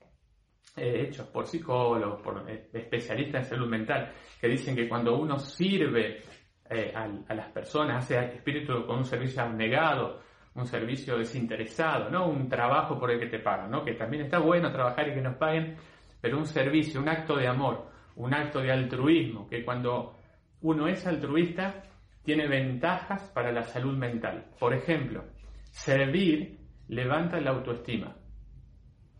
eh, 0.76 1.08
hechos 1.08 1.28
por 1.28 1.48
psicólogos, 1.48 2.22
por 2.22 2.50
eh, 2.50 2.70
especialistas 2.74 3.44
en 3.44 3.50
salud 3.50 3.68
mental, 3.68 4.14
que 4.40 4.48
dicen 4.48 4.76
que 4.76 4.88
cuando 4.88 5.18
uno 5.18 5.38
sirve 5.38 6.22
eh, 6.70 6.92
a, 6.96 7.34
las 7.34 7.50
personas, 7.52 8.04
hace 8.04 8.36
espíritu 8.36 8.86
con 8.86 8.98
un 8.98 9.06
servicio 9.06 9.44
abnegado, 9.44 10.22
un 10.56 10.66
servicio 10.66 11.18
desinteresado, 11.18 12.10
no 12.10 12.28
un 12.28 12.50
trabajo 12.50 13.00
por 13.00 13.12
el 13.12 13.20
que 13.20 13.28
te 13.28 13.40
pagan, 13.40 13.70
¿no? 13.70 13.86
que 13.86 13.94
también 13.94 14.24
está 14.24 14.40
bueno 14.40 14.72
trabajar 14.72 15.08
y 15.08 15.14
que 15.14 15.22
nos 15.22 15.38
paguen, 15.38 15.78
pero 16.20 16.38
un 16.40 16.48
servicio, 16.48 17.00
un 17.00 17.10
acto 17.10 17.36
de 17.36 17.48
amor, 17.48 17.92
un 18.16 18.34
acto 18.34 18.60
de 18.60 18.72
altruismo, 18.72 19.48
que 19.48 19.64
cuando 19.64 20.16
uno 20.62 20.88
es 20.88 21.06
altruista 21.06 21.84
tiene 22.28 22.46
ventajas 22.46 23.32
para 23.34 23.54
la 23.54 23.64
salud 23.64 23.96
mental. 23.96 24.48
Por 24.60 24.74
ejemplo, 24.74 25.24
servir 25.72 26.60
levanta 26.90 27.40
la 27.40 27.52
autoestima, 27.52 28.18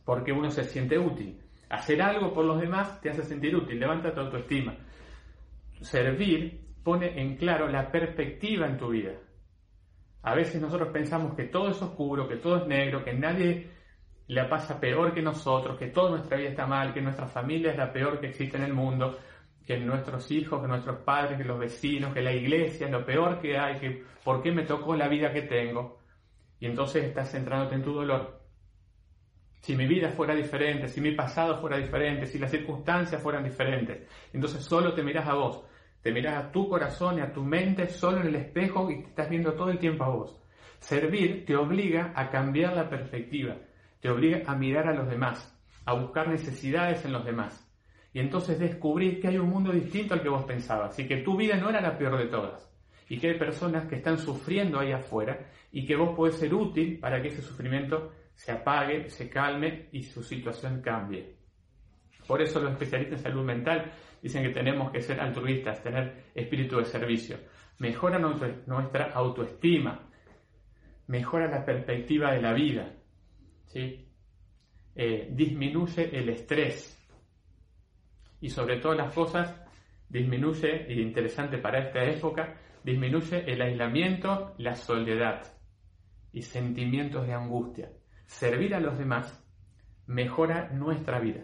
porque 0.04 0.34
uno 0.34 0.52
se 0.52 0.66
siente 0.66 1.00
útil. 1.00 1.42
Hacer 1.70 2.02
algo 2.02 2.34
por 2.34 2.44
los 2.44 2.60
demás 2.60 3.00
te 3.00 3.10
hace 3.10 3.24
sentir 3.24 3.56
útil, 3.56 3.80
levanta 3.80 4.14
tu 4.14 4.20
autoestima. 4.20 4.76
Servir 5.80 6.66
pone 6.84 7.22
en 7.22 7.38
claro 7.38 7.70
la 7.70 7.90
perspectiva 7.90 8.68
en 8.68 8.78
tu 8.78 8.90
vida. 8.90 9.14
A 10.24 10.36
veces 10.36 10.62
nosotros 10.62 10.90
pensamos 10.92 11.34
que 11.34 11.46
todo 11.46 11.70
es 11.70 11.82
oscuro, 11.82 12.28
que 12.28 12.36
todo 12.36 12.58
es 12.58 12.68
negro, 12.68 13.06
que 13.06 13.14
nadie 13.14 13.72
le 14.28 14.44
pasa 14.50 14.82
peor 14.82 15.14
que 15.14 15.22
nosotros, 15.22 15.80
que 15.80 15.88
toda 15.88 16.10
nuestra 16.10 16.36
vida 16.36 16.50
está 16.50 16.68
mal, 16.68 16.94
que 16.94 17.02
nuestra 17.02 17.28
familia 17.28 17.72
es 17.72 17.78
la 17.78 17.94
peor 17.94 18.20
que 18.20 18.28
existe 18.28 18.58
en 18.58 18.64
el 18.64 18.74
mundo, 18.74 19.18
que 19.68 19.78
nuestros 19.78 20.32
hijos, 20.32 20.62
que 20.62 20.68
nuestros 20.68 21.00
padres, 21.00 21.38
que 21.38 21.44
los 21.44 21.60
vecinos, 21.60 22.14
que 22.14 22.22
la 22.22 22.32
iglesia 22.32 22.86
es 22.86 22.92
lo 22.92 23.06
peor 23.06 23.42
que 23.42 23.58
hay, 23.58 23.78
que 23.78 24.04
por 24.24 24.42
qué 24.42 24.50
me 24.50 24.64
tocó 24.64 24.96
la 24.96 25.10
vida 25.10 25.34
que 25.34 25.42
tengo. 25.42 26.00
Y 26.58 26.68
entonces 26.68 27.04
estás 27.04 27.32
centrándote 27.32 27.76
en 27.76 27.84
tu 27.84 27.92
dolor. 27.92 28.40
Si 29.60 29.76
mi 29.76 29.86
vida 29.86 30.10
fuera 30.12 30.34
diferente, 30.34 30.88
si 30.88 31.02
mi 31.02 31.12
pasado 31.12 31.60
fuera 31.60 31.78
diferente, 31.78 32.26
si 32.28 32.40
las 32.40 32.50
circunstancias 32.50 33.22
fueran 33.22 33.44
diferentes, 33.44 34.08
entonces 34.32 34.64
solo 34.64 34.94
te 34.94 35.04
miras 35.04 35.28
a 35.28 35.34
vos, 35.34 35.66
te 36.02 36.14
miras 36.14 36.46
a 36.46 36.50
tu 36.50 36.70
corazón 36.70 37.18
y 37.18 37.22
a 37.22 37.34
tu 37.34 37.44
mente 37.44 37.90
solo 37.90 38.22
en 38.22 38.28
el 38.28 38.36
espejo 38.36 38.90
y 38.90 39.02
te 39.02 39.10
estás 39.10 39.30
viendo 39.30 39.52
todo 39.52 39.70
el 39.70 39.80
tiempo 39.80 40.06
a 40.06 40.10
vos. 40.10 40.42
Servir 40.80 41.46
te 41.46 41.58
obliga 41.58 42.14
a 42.16 42.30
cambiar 42.30 42.74
la 42.74 42.90
perspectiva, 42.90 43.58
te 44.00 44.10
obliga 44.10 44.44
a 44.50 44.56
mirar 44.56 44.88
a 44.88 44.94
los 44.94 45.10
demás, 45.10 45.54
a 45.84 45.94
buscar 45.94 46.30
necesidades 46.30 47.04
en 47.04 47.12
los 47.12 47.26
demás. 47.26 47.67
Y 48.18 48.20
entonces 48.20 48.58
descubrir 48.58 49.22
que 49.22 49.28
hay 49.28 49.38
un 49.38 49.48
mundo 49.48 49.72
distinto 49.72 50.16
al 50.16 50.24
que 50.24 50.30
vos 50.30 50.44
pensabas 50.44 50.98
y 50.98 51.08
que 51.08 51.18
tu 51.18 51.38
vida 51.38 51.56
no 51.56 51.70
era 51.70 51.80
la 51.80 51.96
peor 51.96 52.18
de 52.18 52.26
todas. 52.26 52.68
Y 53.08 53.20
que 53.20 53.30
hay 53.30 53.38
personas 53.38 53.86
que 53.86 53.98
están 53.98 54.18
sufriendo 54.18 54.80
ahí 54.80 54.92
afuera 54.92 55.52
y 55.72 55.86
que 55.86 55.96
vos 55.96 56.16
podés 56.16 56.34
ser 56.34 56.52
útil 56.52 56.98
para 56.98 57.22
que 57.22 57.28
ese 57.28 57.44
sufrimiento 57.44 58.12
se 58.34 58.54
apague, 58.54 59.08
se 59.12 59.30
calme 59.30 59.90
y 59.92 60.02
su 60.02 60.24
situación 60.24 60.82
cambie. 60.82 61.36
Por 62.26 62.42
eso 62.42 62.60
los 62.60 62.72
especialistas 62.72 63.20
en 63.20 63.24
salud 63.24 63.46
mental 63.46 63.92
dicen 64.20 64.42
que 64.42 64.50
tenemos 64.50 64.92
que 64.92 65.04
ser 65.04 65.20
altruistas, 65.20 65.84
tener 65.84 66.24
espíritu 66.34 66.80
de 66.80 66.86
servicio. 66.86 67.38
Mejora 67.78 68.18
nuestra 68.18 69.12
autoestima, 69.14 70.10
mejora 71.06 71.48
la 71.48 71.64
perspectiva 71.64 72.34
de 72.34 72.42
la 72.42 72.54
vida, 72.54 72.96
¿sí? 73.68 74.10
Eh, 74.96 75.30
disminuye 75.30 76.18
el 76.18 76.30
estrés 76.30 76.97
y 78.42 78.50
sobre 78.50 78.78
todas 78.78 78.98
las 78.98 79.14
cosas 79.14 79.62
disminuye, 80.10 80.86
y 80.90 81.02
interesante 81.02 81.58
para 81.58 81.80
esta 81.80 82.04
época, 82.04 82.58
disminuye 82.84 83.44
el 83.52 83.62
aislamiento, 83.62 84.56
la 84.58 84.76
soledad 84.76 85.44
y 86.32 86.42
sentimientos 86.42 87.28
de 87.28 87.34
angustia. 87.34 87.92
Servir 88.26 88.76
a 88.76 88.80
los 88.80 88.98
demás 88.98 89.44
mejora 90.06 90.70
nuestra 90.70 91.20
vida. 91.20 91.44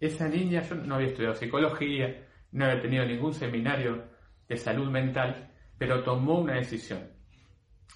Esa 0.00 0.28
niña, 0.28 0.62
yo 0.62 0.76
no 0.76 0.96
había 0.96 1.08
estudiado 1.08 1.34
psicología, 1.34 2.26
no 2.52 2.64
había 2.64 2.80
tenido 2.80 3.04
ningún 3.04 3.34
seminario 3.34 4.04
de 4.48 4.56
salud 4.56 4.90
mental, 4.90 5.52
pero 5.78 6.02
tomó 6.02 6.40
una 6.40 6.54
decisión. 6.54 7.10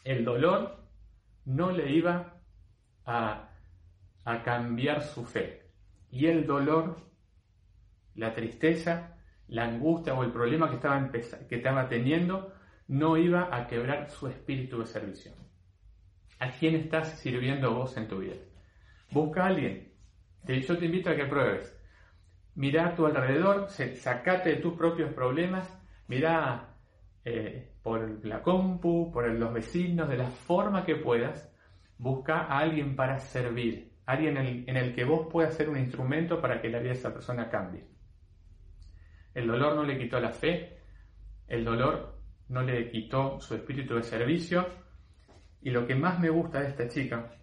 El 0.04 0.24
dolor 0.24 0.88
no 1.44 1.70
le 1.70 1.92
iba 1.92 2.40
a, 3.04 3.50
a 4.24 4.42
cambiar 4.42 5.02
su 5.02 5.24
fe. 5.24 5.62
Y 6.10 6.26
el 6.26 6.46
dolor, 6.46 6.96
la 8.16 8.34
tristeza, 8.34 9.16
la 9.48 9.64
angustia 9.64 10.14
o 10.14 10.24
el 10.24 10.32
problema 10.32 10.68
que 10.68 10.76
estaba, 10.76 11.10
que 11.10 11.56
estaba 11.56 11.88
teniendo 11.88 12.52
no 12.88 13.16
iba 13.16 13.54
a 13.54 13.66
quebrar 13.66 14.10
su 14.10 14.28
espíritu 14.28 14.80
de 14.80 14.86
servicio. 14.86 15.32
¿A 16.38 16.50
quién 16.50 16.74
estás 16.74 17.18
sirviendo 17.18 17.74
vos 17.74 17.96
en 17.96 18.08
tu 18.08 18.18
vida? 18.18 18.36
Busca 19.10 19.44
a 19.44 19.46
alguien. 19.46 19.92
Yo 20.44 20.78
te 20.78 20.84
invito 20.84 21.10
a 21.10 21.16
que 21.16 21.24
pruebes. 21.24 21.72
Mira 22.54 22.88
a 22.88 22.94
tu 22.94 23.06
alrededor, 23.06 23.68
sacate 23.68 24.50
de 24.50 24.56
tus 24.56 24.74
propios 24.74 25.12
problemas, 25.12 25.68
mira 26.08 26.74
eh, 27.24 27.72
por 27.82 28.24
la 28.24 28.42
compu, 28.42 29.10
por 29.12 29.28
los 29.28 29.52
vecinos, 29.52 30.08
de 30.08 30.16
la 30.16 30.30
forma 30.30 30.84
que 30.84 30.96
puedas, 30.96 31.52
busca 31.98 32.42
a 32.42 32.58
alguien 32.58 32.96
para 32.96 33.18
servir, 33.18 33.92
alguien 34.06 34.36
en 34.36 34.46
el, 34.46 34.64
en 34.68 34.76
el 34.76 34.94
que 34.94 35.04
vos 35.04 35.28
puedas 35.30 35.54
ser 35.54 35.68
un 35.68 35.76
instrumento 35.76 36.40
para 36.40 36.60
que 36.60 36.68
la 36.68 36.78
vida 36.78 36.92
de 36.92 36.98
esa 36.98 37.12
persona 37.12 37.50
cambie. 37.50 37.95
El 39.36 39.48
dolor 39.48 39.76
no 39.76 39.82
le 39.82 39.98
quitó 39.98 40.18
la 40.18 40.32
fe, 40.32 40.78
el 41.46 41.62
dolor 41.62 42.22
no 42.48 42.62
le 42.62 42.90
quitó 42.90 43.38
su 43.38 43.54
espíritu 43.54 43.96
de 43.96 44.02
servicio, 44.02 44.66
y 45.60 45.68
lo 45.68 45.86
que 45.86 45.94
más 45.94 46.18
me 46.18 46.30
gusta 46.30 46.60
de 46.60 46.68
esta 46.68 46.88
chica 46.88 47.36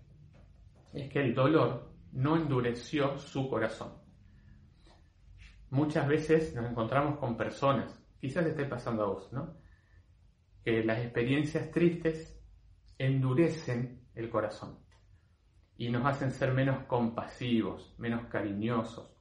es 0.91 1.07
que 1.07 1.19
el 1.21 1.35
dolor 1.35 1.93
no 2.13 2.35
endureció 2.35 3.19
su 3.19 3.47
corazón. 3.47 3.93
Muchas 5.69 6.07
veces 6.07 6.55
nos 6.55 6.67
encontramos 6.67 7.19
con 7.19 7.37
personas, 7.37 8.03
quizás 8.19 8.47
esté 8.47 8.65
pasando 8.65 9.03
a 9.03 9.07
vos, 9.09 9.31
¿no? 9.31 9.55
Que 10.65 10.83
las 10.83 10.97
experiencias 10.97 11.69
tristes 11.69 12.43
endurecen 12.97 14.07
el 14.15 14.31
corazón 14.31 14.79
y 15.77 15.91
nos 15.91 16.03
hacen 16.07 16.31
ser 16.31 16.53
menos 16.53 16.85
compasivos, 16.85 17.93
menos 17.99 18.25
cariñosos, 18.25 19.15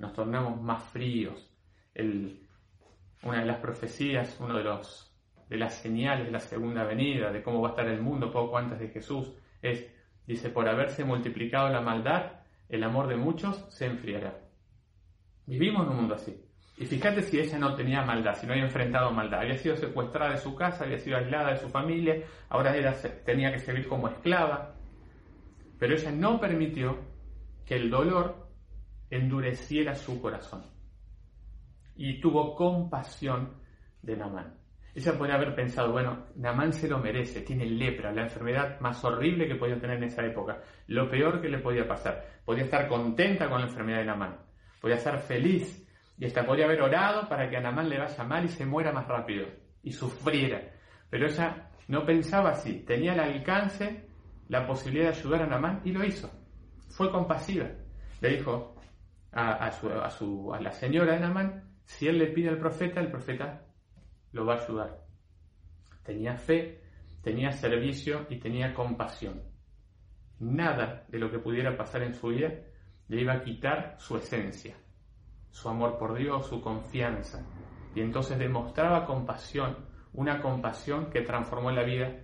nos 0.00 0.12
tornamos 0.12 0.60
más 0.60 0.82
fríos. 0.82 1.49
Una 1.94 3.40
de 3.40 3.46
las 3.46 3.58
profecías, 3.58 4.36
uno 4.40 4.56
de 4.56 4.64
los 4.64 5.10
de 5.50 5.56
las 5.56 5.74
señales 5.74 6.26
de 6.26 6.30
la 6.30 6.38
segunda 6.38 6.84
venida, 6.84 7.32
de 7.32 7.42
cómo 7.42 7.60
va 7.60 7.68
a 7.68 7.70
estar 7.72 7.88
el 7.88 8.00
mundo 8.00 8.30
poco 8.30 8.56
antes 8.56 8.78
de 8.78 8.88
Jesús, 8.88 9.32
es, 9.60 9.84
dice, 10.24 10.48
por 10.48 10.68
haberse 10.68 11.04
multiplicado 11.04 11.68
la 11.68 11.80
maldad, 11.80 12.42
el 12.68 12.84
amor 12.84 13.08
de 13.08 13.16
muchos 13.16 13.66
se 13.68 13.86
enfriará. 13.86 14.38
Vivimos 15.46 15.82
en 15.82 15.90
un 15.90 15.96
mundo 15.96 16.14
así. 16.14 16.40
Y 16.78 16.86
fíjate 16.86 17.22
si 17.22 17.40
ella 17.40 17.58
no 17.58 17.74
tenía 17.74 18.02
maldad, 18.02 18.36
si 18.36 18.46
no 18.46 18.52
había 18.52 18.64
enfrentado 18.64 19.10
maldad. 19.10 19.40
Había 19.40 19.58
sido 19.58 19.76
secuestrada 19.76 20.30
de 20.30 20.38
su 20.38 20.54
casa, 20.54 20.84
había 20.84 20.98
sido 20.98 21.18
aislada 21.18 21.50
de 21.50 21.58
su 21.58 21.68
familia, 21.68 22.22
ahora 22.48 22.76
era, 22.76 22.94
tenía 23.24 23.52
que 23.52 23.58
servir 23.58 23.88
como 23.88 24.08
esclava. 24.08 24.76
Pero 25.80 25.94
ella 25.94 26.12
no 26.12 26.38
permitió 26.38 26.96
que 27.66 27.74
el 27.74 27.90
dolor 27.90 28.48
endureciera 29.10 29.96
su 29.96 30.22
corazón. 30.22 30.62
Y 32.02 32.18
tuvo 32.18 32.54
compasión 32.54 33.60
de 34.00 34.16
Namán. 34.16 34.54
Ella 34.94 35.18
podría 35.18 35.34
haber 35.34 35.54
pensado, 35.54 35.92
bueno, 35.92 36.28
Namán 36.36 36.72
se 36.72 36.88
lo 36.88 36.98
merece, 36.98 37.42
tiene 37.42 37.66
lepra, 37.66 38.10
la 38.10 38.22
enfermedad 38.22 38.80
más 38.80 39.04
horrible 39.04 39.46
que 39.46 39.56
podía 39.56 39.78
tener 39.78 39.98
en 39.98 40.04
esa 40.04 40.24
época, 40.24 40.62
lo 40.86 41.10
peor 41.10 41.42
que 41.42 41.50
le 41.50 41.58
podía 41.58 41.86
pasar. 41.86 42.24
Podía 42.42 42.64
estar 42.64 42.88
contenta 42.88 43.50
con 43.50 43.60
la 43.60 43.66
enfermedad 43.66 43.98
de 43.98 44.06
Namán, 44.06 44.38
podía 44.80 44.96
estar 44.96 45.18
feliz 45.18 45.86
y 46.16 46.24
hasta 46.24 46.46
podría 46.46 46.64
haber 46.64 46.80
orado 46.80 47.28
para 47.28 47.50
que 47.50 47.58
a 47.58 47.60
Namán 47.60 47.90
le 47.90 47.98
vaya 47.98 48.24
mal 48.24 48.46
y 48.46 48.48
se 48.48 48.64
muera 48.64 48.92
más 48.92 49.06
rápido 49.06 49.46
y 49.82 49.92
sufriera. 49.92 50.72
Pero 51.10 51.26
ella 51.26 51.68
no 51.88 52.06
pensaba 52.06 52.52
así, 52.52 52.82
tenía 52.86 53.12
el 53.12 53.20
alcance, 53.20 54.08
la 54.48 54.66
posibilidad 54.66 55.12
de 55.12 55.18
ayudar 55.18 55.42
a 55.42 55.46
Namán 55.48 55.82
y 55.84 55.92
lo 55.92 56.02
hizo. 56.02 56.30
Fue 56.88 57.12
compasiva. 57.12 57.66
Le 58.22 58.36
dijo 58.38 58.74
a, 59.32 59.70
la 60.60 60.72
señora 60.72 61.12
de 61.12 61.20
Namán, 61.20 61.69
si 61.90 62.06
él 62.06 62.18
le 62.18 62.28
pide 62.28 62.48
al 62.48 62.58
profeta, 62.58 63.00
el 63.00 63.10
profeta 63.10 63.66
lo 64.30 64.46
va 64.46 64.54
a 64.54 64.62
ayudar. 64.62 65.00
Tenía 66.04 66.36
fe, 66.36 66.80
tenía 67.20 67.50
servicio 67.50 68.26
y 68.30 68.38
tenía 68.38 68.72
compasión. 68.72 69.42
Nada 70.38 71.04
de 71.08 71.18
lo 71.18 71.32
que 71.32 71.40
pudiera 71.40 71.76
pasar 71.76 72.04
en 72.04 72.14
su 72.14 72.28
vida 72.28 72.54
le 73.08 73.20
iba 73.20 73.32
a 73.32 73.42
quitar 73.42 73.96
su 73.98 74.16
esencia, 74.16 74.76
su 75.50 75.68
amor 75.68 75.98
por 75.98 76.16
Dios, 76.16 76.46
su 76.46 76.60
confianza. 76.60 77.44
Y 77.92 78.00
entonces 78.00 78.38
demostraba 78.38 79.04
compasión, 79.04 79.84
una 80.12 80.40
compasión 80.40 81.10
que 81.10 81.22
transformó 81.22 81.72
la 81.72 81.82
vida 81.82 82.20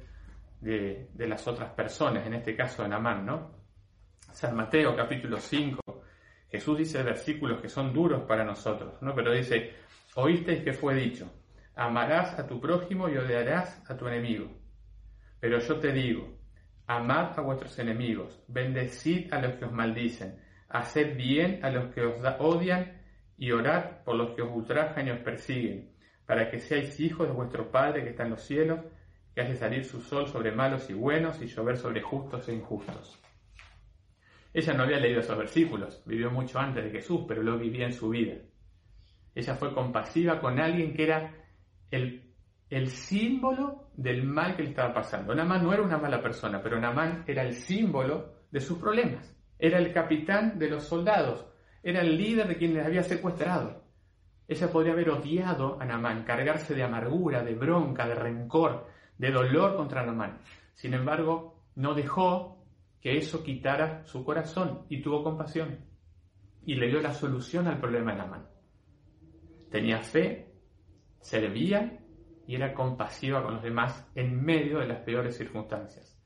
de, 0.61 1.11
las 1.19 1.47
otras 1.49 1.73
personas, 1.73 2.25
en 2.25 2.35
este 2.35 2.55
caso 2.55 2.85
de 2.85 2.89
Namán. 2.89 3.49
San 4.31 4.55
Mateo 4.55 4.95
capítulo 4.95 5.39
5, 5.39 5.96
Jesús 6.51 6.79
dice 6.79 7.03
versículos 7.03 7.61
que 7.61 7.69
son 7.69 7.93
duros 7.93 8.23
para 8.23 8.45
nosotros, 8.45 9.01
¿no? 9.03 9.15
Pero 9.15 9.33
dice, 9.33 9.75
oísteis 10.15 10.63
que 10.63 10.73
fue 10.73 10.95
dicho, 10.95 11.31
amarás 11.75 12.39
a 12.39 12.47
tu 12.47 12.61
prójimo 12.61 13.09
y 13.09 13.17
odiarás 13.17 13.83
a 13.91 13.97
tu 13.97 14.07
enemigo. 14.07 14.51
Pero 15.41 15.59
yo 15.59 15.79
te 15.79 15.93
digo, 15.93 16.39
amad 16.87 17.39
a 17.39 17.43
vuestros 17.43 17.79
enemigos, 17.79 18.43
bendecid 18.49 19.33
a 19.33 19.41
los 19.41 19.55
que 19.55 19.65
os 19.65 19.73
maldicen, 19.73 20.41
haced 20.69 21.17
bien 21.17 21.65
a 21.65 21.71
los 21.71 21.93
que 21.93 22.03
os 22.03 22.17
odian 22.39 23.03
y 23.37 23.51
orad 23.51 24.03
por 24.05 24.17
los 24.17 24.35
que 24.35 24.43
os 24.43 24.51
ultrajan 24.55 25.09
y 25.09 25.11
os 25.11 25.21
persiguen, 25.21 25.95
para 26.27 26.51
que 26.51 26.59
seáis 26.59 26.99
hijos 27.01 27.29
de 27.29 27.35
vuestro 27.35 27.71
Padre 27.71 28.03
que 28.03 28.11
está 28.11 28.25
en 28.25 28.31
los 28.31 28.43
cielos, 28.43 28.81
que 29.35 29.43
hace 29.43 29.57
salir 29.57 29.85
su 29.85 30.01
sol 30.01 30.27
sobre 30.29 30.53
malos 30.53 30.89
y 30.89 30.95
buenos 30.95 31.43
y 31.43 31.47
llover 31.47 31.77
sobre 31.77 32.01
justos 32.01 32.49
e 32.49 32.55
injustos. 32.55 33.19
Ella 34.57 34.73
no 34.73 34.85
había 34.85 34.99
leído 34.99 35.21
esos 35.21 35.37
versículos, 35.37 36.03
vivió 36.07 36.31
mucho 36.31 36.59
antes 36.59 36.83
de 36.83 36.91
Jesús, 36.91 37.27
pero 37.29 37.43
lo 37.43 37.59
vivía 37.59 37.85
en 37.85 37.93
su 37.93 38.09
vida. 38.09 38.37
Ella 39.35 39.55
fue 39.55 39.75
compasiva 39.75 40.41
con 40.41 40.59
alguien 40.59 40.95
que 40.95 41.05
era 41.05 41.31
el, 41.91 42.33
símbolo 42.87 43.91
del 43.93 44.25
mal 44.25 44.57
que 44.57 44.63
le 44.63 44.71
estaba 44.71 44.95
pasando. 44.95 45.35
Namán 45.35 45.63
no 45.63 45.75
era 45.75 45.83
una 45.83 45.99
mala 45.99 46.23
persona, 46.23 46.63
pero 46.63 46.81
Namán 46.81 47.23
era 47.27 47.43
el 47.43 47.53
símbolo 47.53 48.47
de 48.51 48.61
sus 48.61 48.79
problemas. 48.79 49.31
Era 49.59 49.77
el 49.77 49.93
capitán 49.93 50.59
de 50.59 50.71
los 50.71 50.85
soldados, 50.85 51.47
era 51.83 52.01
el 52.01 52.17
líder 52.17 52.49
de 52.49 52.57
quien 52.57 52.73
les 52.73 52.87
había 52.87 53.03
secuestrado. 53.03 53.85
Ella 54.49 54.73
podría 54.73 54.95
haber 54.95 55.11
odiado 55.11 55.79
a 55.79 55.85
Namán, 55.85 56.25
cargarse 56.25 56.75
de 56.75 56.83
amargura, 56.83 57.45
de 57.45 57.55
bronca, 57.55 58.09
de 58.09 58.15
rencor, 58.15 58.87
de 59.19 59.31
dolor 59.31 59.77
contra 59.77 60.03
Namán. 60.03 60.39
Sin 60.73 60.95
embargo, 60.95 61.63
no 61.75 61.93
dejó 61.93 62.56
que 63.01 63.17
eso 63.17 63.43
quitara 63.43 64.05
su 64.05 64.25
corazón 64.25 64.87
y 64.89 65.01
tuvo 65.01 65.23
compasión 65.23 65.85
y 66.65 66.75
le 66.75 66.89
dio 66.89 67.01
la 67.01 67.13
solución 67.13 67.69
al 67.69 67.79
problema 67.79 68.13
de 68.13 68.19
Namán. 68.19 68.49
Tenía 69.71 70.03
fe 70.03 70.47
servía 71.27 71.99
y 72.47 72.55
era 72.55 72.73
compasiva 72.73 73.43
con 73.43 73.55
los 73.55 73.63
demás 73.65 74.09
en 74.15 74.45
medio 74.45 74.79
de 74.79 74.87
las 74.87 75.01
peores 75.01 75.37
circunstancias, 75.37 76.17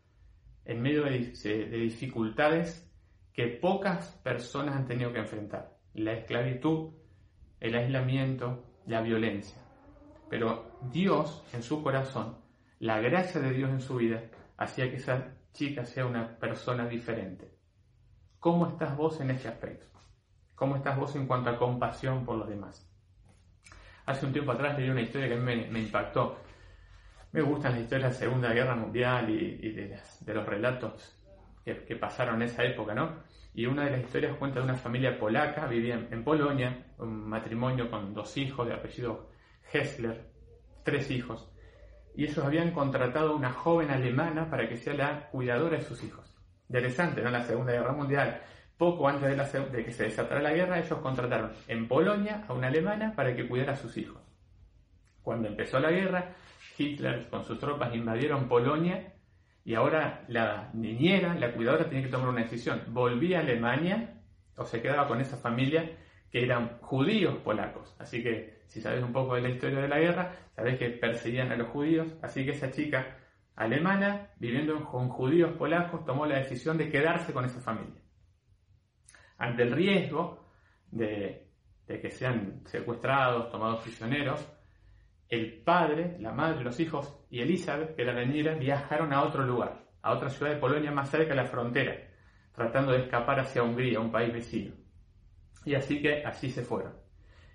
en 0.67 0.83
medio 0.83 1.05
de, 1.05 1.19
dificultades 1.19 2.87
que 3.33 3.47
pocas 3.47 4.21
personas 4.23 4.77
han 4.77 4.87
tenido 4.87 5.11
que 5.11 5.21
enfrentar, 5.21 5.79
la 5.95 6.13
esclavitud, 6.13 6.91
el 7.61 7.75
aislamiento, 7.75 8.63
la 8.87 9.01
violencia. 9.01 9.57
Pero 10.29 10.79
Dios 10.93 11.47
en 11.55 11.63
su 11.63 11.83
corazón, 11.83 12.37
la 12.79 13.01
gracia 13.01 13.41
de 13.41 13.53
Dios 13.53 13.71
en 13.71 13.81
su 13.81 13.97
vida, 13.97 14.25
hacía 14.59 14.91
que 14.91 14.97
esa 14.97 15.35
chica 15.53 15.85
sea 15.85 16.07
una 16.07 16.39
persona 16.39 16.87
diferente. 16.87 17.51
¿Cómo 18.39 18.69
estás 18.69 18.97
vos 18.97 19.21
en 19.21 19.31
ese 19.31 19.49
aspecto? 19.49 19.87
¿Cómo 20.55 20.77
estás 20.77 20.97
vos 20.99 21.15
en 21.17 21.27
cuanto 21.27 21.51
a 21.51 21.59
compasión 21.59 22.25
por 22.25 22.37
los 22.37 22.49
demás? 22.49 22.91
Hace 24.07 24.27
un 24.27 24.33
tiempo 24.33 24.53
atrás 24.53 24.79
leí 24.79 24.91
una 24.91 25.03
historia 25.03 25.29
que 25.29 25.37
mí 25.37 25.67
me, 25.71 25.79
impactó. 25.79 26.39
Me 27.33 27.43
gustan 27.43 27.73
las 27.73 27.83
historias 27.83 28.11
de 28.11 28.15
la 28.15 28.19
Segunda 28.19 28.53
Guerra 28.53 28.75
Mundial 28.75 29.31
y, 29.31 29.71
de, 29.73 30.35
los 30.35 30.47
relatos 30.47 31.19
que, 31.65 31.97
pasaron 31.97 32.37
en 32.37 32.43
esa 32.43 32.65
época, 32.65 32.95
¿no? 32.95 33.23
Y 33.55 33.67
una 33.67 33.85
de 33.85 33.93
las 33.93 34.01
historias 34.01 34.37
cuenta 34.37 34.59
de 34.59 34.65
una 34.65 34.77
familia 34.77 35.19
polaca, 35.19 35.67
vivía 35.67 35.95
en, 36.11 36.25
Polonia, 36.25 36.87
un 36.99 37.29
matrimonio 37.29 37.91
con 37.91 38.15
dos 38.15 38.37
hijos 38.37 38.67
de 38.67 38.75
apellido 38.75 39.31
Hessler, 39.73 40.31
tres 40.83 41.11
hijos. 41.11 41.51
Y 42.15 42.25
ellos 42.25 42.45
habían 42.45 42.73
contratado 42.73 43.31
a 43.31 43.37
una 43.37 43.53
joven 43.53 43.91
alemana 43.91 44.51
para 44.51 44.69
que 44.69 44.77
sea 44.77 44.95
la 44.95 45.29
cuidadora 45.31 45.79
de 45.79 45.85
sus 45.85 46.03
hijos. 46.03 46.35
Interesante, 46.69 47.23
¿no? 47.23 47.31
La 47.31 47.43
Segunda 47.43 47.73
Guerra 47.73 47.93
Mundial, 47.93 48.41
poco 48.77 49.09
antes 49.09 49.53
de 49.73 49.85
que 49.85 49.93
se 49.93 50.05
desatara 50.05 50.41
la 50.41 50.53
guerra, 50.53 50.79
ellos 50.79 50.99
contrataron 51.01 51.53
en 51.69 51.87
Polonia 51.87 52.45
a 52.49 52.53
una 52.53 52.69
alemana 52.69 53.15
para 53.15 53.35
que 53.35 53.47
cuidara 53.47 53.73
a 53.73 53.77
sus 53.77 53.97
hijos. 53.97 54.23
Cuando 55.23 55.49
empezó 55.49 55.79
la 55.79 55.91
guerra, 55.91 56.33
Hitler 56.79 57.29
con 57.29 57.45
sus 57.45 57.59
tropas 57.59 57.95
invadieron 57.95 58.49
Polonia 58.49 59.13
y 59.65 59.75
ahora 59.75 60.25
la 60.29 60.71
niñera, 60.73 61.35
la 61.35 61.53
cuidadora, 61.53 61.89
tenía 61.89 62.05
que 62.05 62.11
tomar 62.11 62.29
una 62.29 62.43
decisión. 62.43 62.83
¿Volvía 62.89 63.39
a 63.39 63.43
Alemania 63.43 64.23
o 64.57 64.65
se 64.65 64.81
quedaba 64.81 65.07
con 65.07 65.21
esa 65.21 65.37
familia 65.37 65.91
que 66.31 66.43
eran 66.43 66.79
judíos 66.81 67.37
polacos? 67.45 67.95
Así 67.99 68.23
que 68.23 68.60
si 68.71 68.81
sabes 68.81 69.03
un 69.03 69.13
poco 69.13 69.35
de 69.35 69.41
la 69.41 69.49
historia 69.49 69.81
de 69.81 69.89
la 69.89 69.99
guerra, 69.99 70.33
sabes 70.55 70.79
que 70.79 70.91
perseguían 70.91 71.51
a 71.51 71.57
los 71.57 71.71
judíos. 71.71 72.15
Así 72.23 72.45
que 72.45 72.53
esa 72.53 72.71
chica 72.71 73.19
alemana, 73.57 74.29
viviendo 74.39 74.85
con 74.85 75.09
judíos 75.09 75.57
polacos, 75.57 76.05
tomó 76.05 76.25
la 76.25 76.39
decisión 76.39 76.79
de 76.79 76.89
quedarse 76.89 77.33
con 77.33 77.45
esa 77.45 77.61
familia. 77.61 78.01
Ante 79.39 79.65
el 79.65 79.73
riesgo 79.73 80.53
de, 80.93 81.49
que 81.85 82.11
sean 82.11 82.63
secuestrados, 82.65 83.51
tomados 83.51 83.83
prisioneros, 83.83 84.49
el 85.29 85.63
padre, 85.65 86.17
la 86.21 86.31
madre, 86.31 86.63
los 86.63 86.79
hijos 86.79 87.27
y 87.29 87.41
Elizabeth, 87.41 87.97
que 87.97 88.03
era 88.03 88.13
la 88.13 88.25
niñera, 88.25 88.55
viajaron 88.55 89.13
a 89.13 89.25
otro 89.25 89.43
lugar, 89.45 89.85
a 90.01 90.13
otra 90.13 90.31
ciudad 90.31 90.53
de 90.53 90.61
Polonia 90.61 90.93
más 90.93 91.11
cerca 91.11 91.31
de 91.31 91.43
la 91.43 91.47
frontera, 91.47 92.09
tratando 92.55 92.93
de 92.93 93.01
escapar 93.01 93.41
hacia 93.41 93.65
Hungría, 93.65 93.99
un 93.99 94.13
país 94.13 94.33
vecino. 94.33 94.77
Y 95.65 95.75
así 95.75 96.01
que 96.01 96.25
así 96.25 96.51
se 96.51 96.63
fueron. 96.63 97.00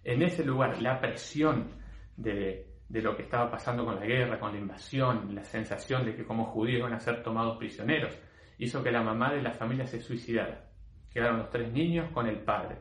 En 0.06 0.22
ese 0.22 0.46
lugar, 0.46 0.80
la 0.82 1.02
presión 1.02 1.72
de, 2.16 2.76
de 2.88 3.02
lo 3.02 3.16
que 3.16 3.24
estaba 3.24 3.50
pasando 3.50 3.84
con 3.84 3.96
la 3.96 4.06
guerra, 4.06 4.40
con 4.40 4.54
la 4.54 4.60
invasión, 4.60 5.34
la 5.34 5.44
sensación 5.44 6.06
de 6.06 6.16
que 6.16 6.24
como 6.24 6.46
judíos 6.46 6.80
iban 6.80 6.94
a 6.94 7.00
ser 7.00 7.24
tomados 7.24 7.58
prisioneros, 7.58 8.16
hizo 8.60 8.84
que 8.84 8.92
la 8.92 9.02
mamá 9.02 9.34
de 9.34 9.42
la 9.42 9.52
familia 9.52 9.88
se 9.88 10.00
suicidara. 10.00 10.70
Quedaron 11.10 11.40
los 11.40 11.50
tres 11.50 11.72
niños 11.72 12.12
con 12.12 12.28
el 12.28 12.38
padre. 12.40 12.78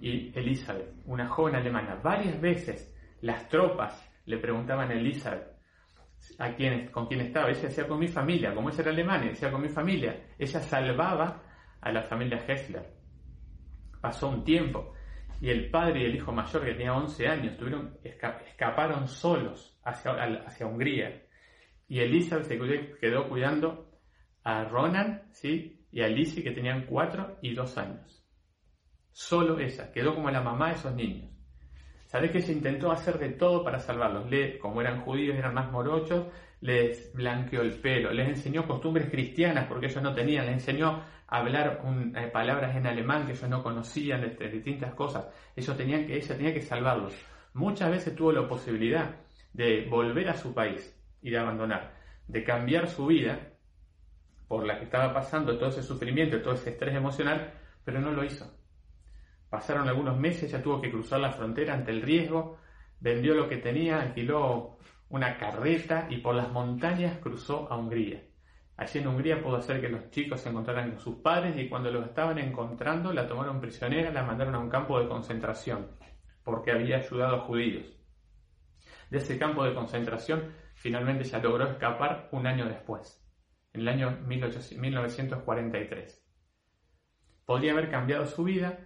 Y 0.00 0.36
Elizabeth, 0.36 0.92
una 1.06 1.28
joven 1.28 1.54
alemana, 1.54 2.00
varias 2.02 2.40
veces 2.40 2.92
las 3.20 3.48
tropas 3.48 4.10
le 4.26 4.38
preguntaban 4.38 4.90
a 4.90 4.94
Elizabeth 4.94 5.56
a 6.38 6.52
quién, 6.54 6.88
con 6.88 7.06
quién 7.06 7.20
estaba. 7.20 7.50
Ella 7.50 7.62
decía 7.62 7.86
con 7.86 8.00
mi 8.00 8.08
familia, 8.08 8.52
como 8.52 8.70
ella 8.70 8.82
era 8.82 8.90
alemana, 8.90 9.26
decía 9.26 9.52
con 9.52 9.62
mi 9.62 9.68
familia. 9.68 10.20
Ella 10.36 10.60
salvaba 10.60 11.42
a 11.80 11.92
la 11.92 12.02
familia 12.02 12.44
Hessler. 12.44 12.86
Pasó 14.00 14.28
un 14.28 14.42
tiempo 14.42 14.94
y 15.40 15.48
el 15.48 15.70
padre 15.70 16.02
y 16.02 16.04
el 16.04 16.16
hijo 16.16 16.32
mayor, 16.32 16.64
que 16.64 16.72
tenía 16.72 16.94
11 16.94 17.28
años, 17.28 17.56
tuvieron, 17.56 17.98
escaparon 18.02 19.08
solos 19.08 19.78
hacia, 19.82 20.12
hacia 20.46 20.66
Hungría. 20.66 21.22
Y 21.88 22.00
Elizabeth 22.00 22.44
se 22.44 22.58
quedó 23.00 23.28
cuidando 23.28 23.90
a 24.44 24.64
Ronan 24.64 25.22
¿sí? 25.32 25.86
y 25.90 26.02
a 26.02 26.08
Lizzie, 26.08 26.42
que 26.42 26.50
tenían 26.50 26.84
4 26.86 27.38
y 27.42 27.54
2 27.54 27.78
años. 27.78 28.26
Solo 29.12 29.58
ella, 29.58 29.90
quedó 29.92 30.14
como 30.14 30.30
la 30.30 30.42
mamá 30.42 30.68
de 30.68 30.74
esos 30.74 30.94
niños. 30.94 31.30
Sabés 32.06 32.32
que 32.32 32.40
se 32.40 32.52
intentó 32.52 32.90
hacer 32.90 33.18
de 33.18 33.30
todo 33.30 33.64
para 33.64 33.78
salvarlos. 33.78 34.26
Como 34.60 34.80
eran 34.80 35.02
judíos, 35.02 35.36
eran 35.36 35.54
más 35.54 35.70
morochos, 35.70 36.26
les 36.60 37.12
blanqueó 37.14 37.62
el 37.62 37.74
pelo, 37.80 38.12
les 38.12 38.28
enseñó 38.28 38.66
costumbres 38.66 39.08
cristianas 39.10 39.66
porque 39.66 39.86
ellos 39.86 40.02
no 40.02 40.14
tenían, 40.14 40.46
les 40.46 40.54
enseñó 40.54 41.02
a 41.26 41.38
hablar 41.38 41.80
eh, 42.14 42.26
palabras 42.32 42.76
en 42.76 42.86
alemán 42.86 43.26
que 43.26 43.32
ellos 43.32 43.48
no 43.48 43.62
conocían, 43.62 44.20
de, 44.20 44.48
distintas 44.48 44.94
cosas. 44.94 45.26
Ellos 45.56 45.76
tenían 45.76 46.06
que, 46.06 46.16
ella 46.16 46.36
tenía 46.36 46.52
que 46.52 46.60
salvarlos. 46.60 47.14
Muchas 47.54 47.90
veces 47.90 48.14
tuvo 48.14 48.32
la 48.32 48.46
posibilidad 48.46 49.16
de 49.52 49.86
volver 49.88 50.28
a 50.28 50.36
su 50.36 50.54
país 50.54 50.96
y 51.22 51.30
de 51.30 51.38
abandonar, 51.38 51.94
de 52.26 52.44
cambiar 52.44 52.88
su 52.88 53.06
vida 53.06 53.38
por 54.46 54.66
la 54.66 54.78
que 54.78 54.84
estaba 54.84 55.14
pasando, 55.14 55.56
todo 55.56 55.68
ese 55.68 55.82
sufrimiento, 55.82 56.42
todo 56.42 56.54
ese 56.54 56.70
estrés 56.70 56.94
emocional, 56.94 57.54
pero 57.84 58.00
no 58.00 58.10
lo 58.12 58.24
hizo. 58.24 58.52
Pasaron 59.48 59.88
algunos 59.88 60.18
meses, 60.18 60.50
ya 60.50 60.62
tuvo 60.62 60.80
que 60.80 60.90
cruzar 60.90 61.20
la 61.20 61.32
frontera 61.32 61.74
ante 61.74 61.90
el 61.90 62.02
riesgo, 62.02 62.58
vendió 63.00 63.34
lo 63.34 63.48
que 63.48 63.56
tenía, 63.56 64.00
alquiló 64.00 64.78
una 65.10 65.36
carreta 65.36 66.06
y 66.08 66.18
por 66.18 66.34
las 66.34 66.50
montañas 66.50 67.18
cruzó 67.18 67.70
a 67.70 67.76
Hungría. 67.76 68.22
Allí 68.76 68.98
en 68.98 69.08
Hungría 69.08 69.42
pudo 69.42 69.56
hacer 69.56 69.80
que 69.80 69.90
los 69.90 70.10
chicos 70.10 70.40
se 70.40 70.48
encontraran 70.48 70.92
con 70.92 71.00
sus 71.00 71.16
padres 71.16 71.58
y 71.58 71.68
cuando 71.68 71.90
los 71.90 72.06
estaban 72.06 72.38
encontrando 72.38 73.12
la 73.12 73.26
tomaron 73.26 73.60
prisionera, 73.60 74.10
la 74.10 74.22
mandaron 74.22 74.54
a 74.54 74.58
un 74.58 74.70
campo 74.70 74.98
de 74.98 75.08
concentración 75.08 75.90
porque 76.42 76.72
había 76.72 76.96
ayudado 76.96 77.36
a 77.36 77.40
judíos. 77.40 77.94
De 79.10 79.18
ese 79.18 79.38
campo 79.38 79.64
de 79.64 79.74
concentración 79.74 80.54
finalmente 80.74 81.24
ya 81.24 81.38
logró 81.38 81.68
escapar 81.68 82.30
un 82.32 82.46
año 82.46 82.66
después, 82.66 83.22
en 83.74 83.82
el 83.82 83.88
año 83.88 84.18
1943. 84.26 86.26
Podría 87.44 87.72
haber 87.72 87.90
cambiado 87.90 88.24
su 88.24 88.44
vida, 88.44 88.78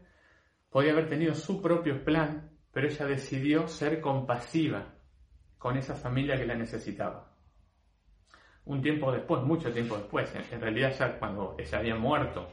Podía 0.74 0.90
haber 0.90 1.08
tenido 1.08 1.36
su 1.36 1.62
propio 1.62 2.02
plan, 2.02 2.50
pero 2.72 2.88
ella 2.88 3.06
decidió 3.06 3.68
ser 3.68 4.00
compasiva 4.00 4.93
con 5.64 5.78
esa 5.78 5.94
familia 5.94 6.36
que 6.36 6.44
la 6.44 6.54
necesitaba. 6.54 7.26
Un 8.66 8.82
tiempo 8.82 9.10
después, 9.10 9.42
mucho 9.44 9.72
tiempo 9.72 9.96
después, 9.96 10.30
en, 10.52 10.60
realidad 10.60 10.92
ya 10.94 11.18
cuando 11.18 11.56
ella 11.58 11.78
había 11.78 11.94
muerto, 11.94 12.50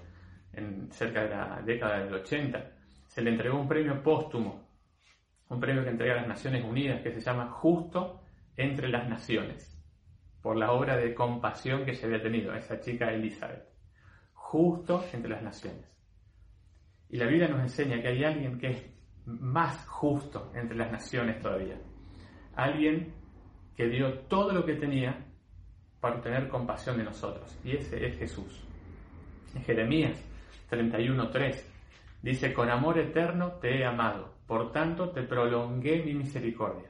en 0.54 0.90
cerca 0.94 1.24
de 1.24 1.30
la 1.30 1.62
década 1.62 2.00
del 2.00 2.14
80, 2.14 2.72
se 3.08 3.22
le 3.22 3.32
entregó 3.32 3.60
un 3.60 3.68
premio 3.68 4.02
póstumo, 4.02 4.66
un 5.50 5.60
premio 5.60 5.84
que 5.84 5.90
entrega 5.90 6.16
las 6.16 6.28
Naciones 6.30 6.64
Unidas 6.64 7.02
que 7.02 7.12
se 7.12 7.20
llama 7.20 7.50
Justo 7.50 8.22
entre 8.56 8.88
las 8.88 9.10
Naciones, 9.10 9.78
por 10.42 10.56
la 10.56 10.72
obra 10.72 10.96
de 10.96 11.14
compasión 11.14 11.84
que 11.84 11.96
se 11.96 12.06
había 12.06 12.22
tenido 12.22 12.56
esa 12.56 12.80
chica 12.80 13.12
Elizabeth. 13.12 13.68
Justo 14.32 15.04
entre 15.12 15.32
las 15.32 15.44
Naciones. 15.44 15.86
Y 17.10 17.18
la 17.18 17.26
Biblia 17.26 17.50
nos 17.50 17.60
enseña 17.60 18.02
que 18.02 18.08
hay 18.08 18.24
alguien 18.24 18.58
que 18.58 18.68
es 18.68 18.90
más 19.26 19.86
justo 19.86 20.54
entre 20.56 20.78
las 20.78 20.94
naciones 20.94 21.42
todavía. 21.42 21.78
Alguien 22.56 23.14
que 23.76 23.88
dio 23.88 24.20
todo 24.22 24.52
lo 24.52 24.66
que 24.66 24.76
tenía 24.76 25.26
para 26.00 26.22
tener 26.22 26.50
compasión 26.50 26.98
de 26.98 27.04
nosotros. 27.04 27.58
Y 27.64 27.76
ese 27.78 28.06
es 28.06 28.18
Jesús. 28.18 28.64
En 29.56 29.64
Jeremías 29.64 30.24
31.3 30.70 31.64
dice, 32.22 32.54
con 32.54 32.70
amor 32.70 33.00
eterno 33.00 33.54
te 33.62 33.80
he 33.80 33.86
amado, 33.86 34.34
por 34.48 34.72
tanto 34.72 35.12
te 35.12 35.24
prolongué 35.24 36.04
mi 36.04 36.14
misericordia. 36.14 36.90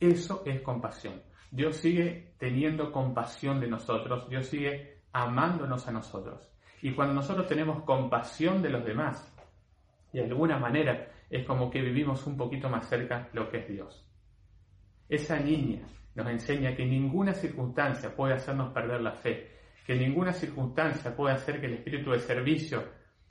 Eso 0.00 0.42
es 0.46 0.60
compasión. 0.60 1.22
Dios 1.50 1.76
sigue 1.76 2.34
teniendo 2.38 2.92
compasión 2.92 3.60
de 3.60 3.68
nosotros, 3.68 4.28
Dios 4.28 4.46
sigue 4.46 5.00
amándonos 5.12 5.88
a 5.88 5.92
nosotros. 5.92 6.48
Y 6.82 6.92
cuando 6.92 7.14
nosotros 7.14 7.48
tenemos 7.48 7.82
compasión 7.82 8.62
de 8.62 8.70
los 8.70 8.84
demás, 8.84 9.34
de 10.12 10.22
alguna 10.22 10.58
manera 10.58 11.08
es 11.30 11.44
como 11.46 11.70
que 11.70 11.80
vivimos 11.80 12.26
un 12.26 12.36
poquito 12.36 12.68
más 12.68 12.88
cerca 12.88 13.28
lo 13.32 13.50
que 13.50 13.58
es 13.58 13.68
Dios. 13.68 14.04
Esa 15.08 15.38
niña 15.38 15.88
nos 16.14 16.28
enseña 16.28 16.74
que 16.76 16.84
ninguna 16.84 17.32
circunstancia 17.32 18.14
puede 18.14 18.34
hacernos 18.34 18.72
perder 18.72 19.00
la 19.00 19.12
fe, 19.12 19.50
que 19.86 19.94
ninguna 19.94 20.32
circunstancia 20.32 21.16
puede 21.16 21.34
hacer 21.34 21.60
que 21.60 21.66
el 21.66 21.74
espíritu 21.74 22.10
de 22.10 22.18
servicio 22.20 22.84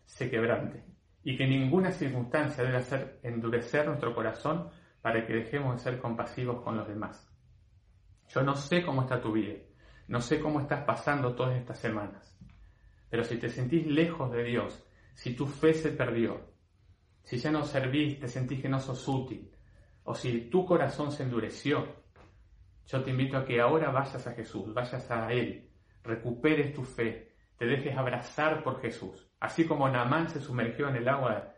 se 0.05 0.29
quebrante 0.29 0.83
y 1.23 1.37
que 1.37 1.45
ninguna 1.45 1.91
circunstancia 1.91 2.63
debe 2.63 2.77
hacer 2.77 3.19
endurecer 3.21 3.85
nuestro 3.85 4.15
corazón 4.15 4.69
para 5.01 5.25
que 5.27 5.33
dejemos 5.33 5.75
de 5.75 5.83
ser 5.83 5.99
compasivos 5.99 6.63
con 6.63 6.77
los 6.77 6.87
demás. 6.87 7.29
Yo 8.29 8.41
no 8.41 8.55
sé 8.55 8.83
cómo 8.83 9.01
está 9.01 9.21
tu 9.21 9.33
vida, 9.33 9.55
no 10.07 10.21
sé 10.21 10.39
cómo 10.39 10.61
estás 10.61 10.83
pasando 10.83 11.35
todas 11.35 11.57
estas 11.57 11.77
semanas, 11.79 12.35
pero 13.09 13.23
si 13.23 13.37
te 13.37 13.49
sentís 13.49 13.85
lejos 13.85 14.31
de 14.31 14.43
Dios, 14.43 14.83
si 15.13 15.35
tu 15.35 15.45
fe 15.45 15.73
se 15.73 15.91
perdió, 15.91 16.53
si 17.23 17.37
ya 17.37 17.51
no 17.51 17.63
servís, 17.63 18.19
te 18.19 18.27
sentís 18.27 18.61
que 18.61 18.69
no 18.69 18.79
sos 18.79 19.07
útil, 19.07 19.51
o 20.09 20.15
si 20.15 20.49
tu 20.49 20.65
corazón 20.65 21.11
se 21.11 21.23
endureció, 21.23 21.85
yo 22.85 23.03
te 23.03 23.11
invito 23.11 23.35
a 23.35 23.43
que 23.43 23.59
ahora 23.59 23.91
vayas 23.91 24.25
a 24.25 24.31
Jesús, 24.31 24.73
vayas 24.73 25.11
a 25.11 25.33
Él, 25.33 25.69
recuperes 26.01 26.73
tu 26.73 26.85
fe, 26.85 27.35
te 27.57 27.65
dejes 27.65 27.97
abrazar 27.97 28.63
por 28.63 28.79
Jesús. 28.79 29.29
Así 29.41 29.65
como 29.65 29.89
Naamán 29.89 30.29
se 30.29 30.39
sumergió 30.39 30.87
en 30.87 30.95
el 30.95 31.09
agua 31.09 31.53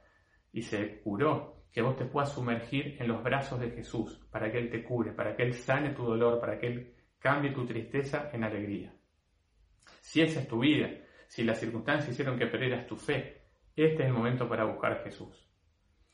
y 0.52 0.64
se 0.64 1.00
curó, 1.02 1.62
que 1.72 1.84
vos 1.84 1.96
te 1.96 2.06
puedas 2.06 2.34
sumergir 2.34 2.98
en 3.00 3.08
los 3.08 3.22
brazos 3.22 3.60
de 3.60 3.70
Jesús 3.70 4.20
para 4.32 4.52
que 4.52 4.58
Él 4.58 4.72
te 4.72 4.84
cure, 4.84 5.12
para 5.12 5.36
que 5.36 5.44
Él 5.44 5.54
sane 5.54 5.92
tu 5.92 6.04
dolor, 6.04 6.40
para 6.40 6.58
que 6.58 6.66
Él 6.66 6.96
cambie 7.20 7.52
tu 7.52 7.68
tristeza 7.68 8.32
en 8.34 8.44
alegría. 8.44 8.92
Si 10.02 10.22
esa 10.22 10.40
es 10.40 10.48
tu 10.48 10.62
vida, 10.62 10.90
si 11.28 11.44
las 11.44 11.60
circunstancias 11.60 12.10
hicieron 12.10 12.40
que 12.40 12.48
perdieras 12.48 12.88
tu 12.88 12.96
fe, 12.96 13.44
este 13.76 14.02
es 14.02 14.08
el 14.08 14.14
momento 14.14 14.50
para 14.50 14.66
buscar 14.66 14.94
a 14.94 15.04
Jesús. 15.04 15.48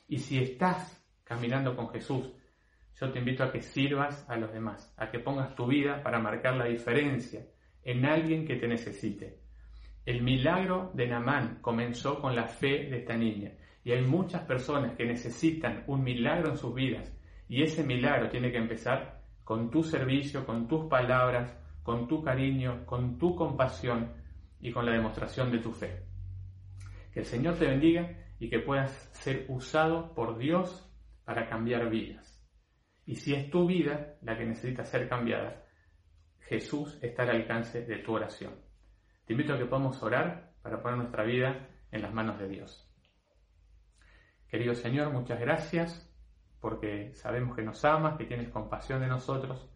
Y 0.10 0.18
si 0.18 0.38
estás 0.44 1.05
caminando 1.26 1.76
con 1.76 1.90
Jesús, 1.90 2.32
yo 3.00 3.12
te 3.12 3.20
invito 3.20 3.44
a 3.44 3.52
que 3.52 3.62
sirvas 3.62 4.26
a 4.30 4.38
los 4.38 4.54
demás, 4.54 4.94
a 4.96 5.12
que 5.12 5.20
pongas 5.20 5.54
tu 5.56 5.68
vida 5.68 6.02
para 6.02 6.20
marcar 6.20 6.56
la 6.56 6.66
diferencia 6.66 7.46
en 7.84 8.06
alguien 8.06 8.46
que 8.46 8.56
te 8.56 8.68
necesite. 8.68 9.40
El 10.06 10.22
milagro 10.22 10.92
de 10.94 11.08
Namán 11.08 11.60
comenzó 11.62 12.22
con 12.22 12.36
la 12.36 12.48
fe 12.48 12.90
de 12.90 13.00
esta 13.00 13.18
niña 13.18 13.52
y 13.84 13.92
hay 13.92 14.02
muchas 14.02 14.44
personas 14.44 14.96
que 14.96 15.06
necesitan 15.06 15.84
un 15.88 16.04
milagro 16.04 16.52
en 16.52 16.58
sus 16.58 16.74
vidas 16.74 17.12
y 17.50 17.64
ese 17.64 17.84
milagro 17.84 18.30
tiene 18.30 18.52
que 18.52 18.58
empezar 18.58 19.22
con 19.44 19.70
tu 19.70 19.84
servicio, 19.84 20.46
con 20.46 20.68
tus 20.68 20.86
palabras, 20.86 21.56
con 21.84 22.08
tu 22.08 22.24
cariño, 22.24 22.86
con 22.86 23.18
tu 23.18 23.36
compasión 23.36 24.14
y 24.60 24.72
con 24.72 24.86
la 24.86 24.94
demostración 24.94 25.52
de 25.52 25.60
tu 25.60 25.72
fe. 25.72 26.04
Que 27.14 27.20
el 27.20 27.26
Señor 27.26 27.56
te 27.56 27.68
bendiga 27.68 28.10
y 28.40 28.50
que 28.50 28.60
puedas 28.60 28.92
ser 29.14 29.46
usado 29.50 30.14
por 30.14 30.38
Dios 30.38 30.85
para 31.26 31.50
cambiar 31.50 31.90
vidas. 31.90 32.42
Y 33.06 33.16
si 33.16 33.34
es 33.34 33.50
tu 33.50 33.68
vida 33.68 34.16
la 34.22 34.38
que 34.38 34.46
necesita 34.46 34.86
ser 34.86 35.10
cambiada, 35.10 35.64
Jesús 36.40 36.98
está 37.02 37.24
al 37.24 37.32
alcance 37.32 37.86
de 37.86 37.98
tu 37.98 38.14
oración. 38.14 38.54
Te 39.26 39.34
invito 39.34 39.54
a 39.54 39.58
que 39.58 39.66
podamos 39.66 40.02
orar 40.04 40.54
para 40.62 40.82
poner 40.82 40.98
nuestra 40.98 41.24
vida 41.24 41.70
en 41.92 42.02
las 42.02 42.14
manos 42.14 42.40
de 42.40 42.48
Dios. 42.48 42.92
Querido 44.48 44.76
Señor, 44.76 45.12
muchas 45.12 45.40
gracias 45.40 46.12
porque 46.60 47.14
sabemos 47.14 47.56
que 47.56 47.64
nos 47.64 47.84
amas, 47.86 48.18
que 48.18 48.26
tienes 48.26 48.50
compasión 48.50 49.02
de 49.02 49.08
nosotros, 49.08 49.70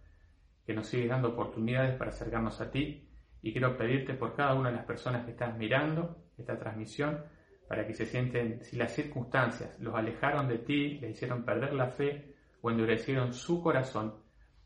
que 0.66 0.74
nos 0.74 0.88
sigues 0.88 1.10
dando 1.10 1.30
oportunidades 1.30 1.96
para 1.98 2.12
acercarnos 2.12 2.62
a 2.62 2.72
ti 2.72 3.10
y 3.42 3.52
quiero 3.52 3.78
pedirte 3.78 4.14
por 4.14 4.36
cada 4.36 4.54
una 4.54 4.70
de 4.70 4.78
las 4.78 4.86
personas 4.86 5.26
que 5.26 5.32
están 5.32 5.58
mirando 5.58 6.26
esta 6.38 6.58
transmisión 6.58 7.24
para 7.70 7.86
que 7.86 7.94
se 7.94 8.08
sienten, 8.08 8.64
si 8.64 8.78
las 8.78 8.96
circunstancias 8.96 9.80
los 9.80 9.94
alejaron 9.94 10.48
de 10.48 10.58
ti, 10.58 10.98
le 10.98 11.12
hicieron 11.12 11.46
perder 11.46 11.74
la 11.74 11.90
fe 11.90 12.34
o 12.62 12.72
endurecieron 12.72 13.32
su 13.32 13.62
corazón, 13.62 14.16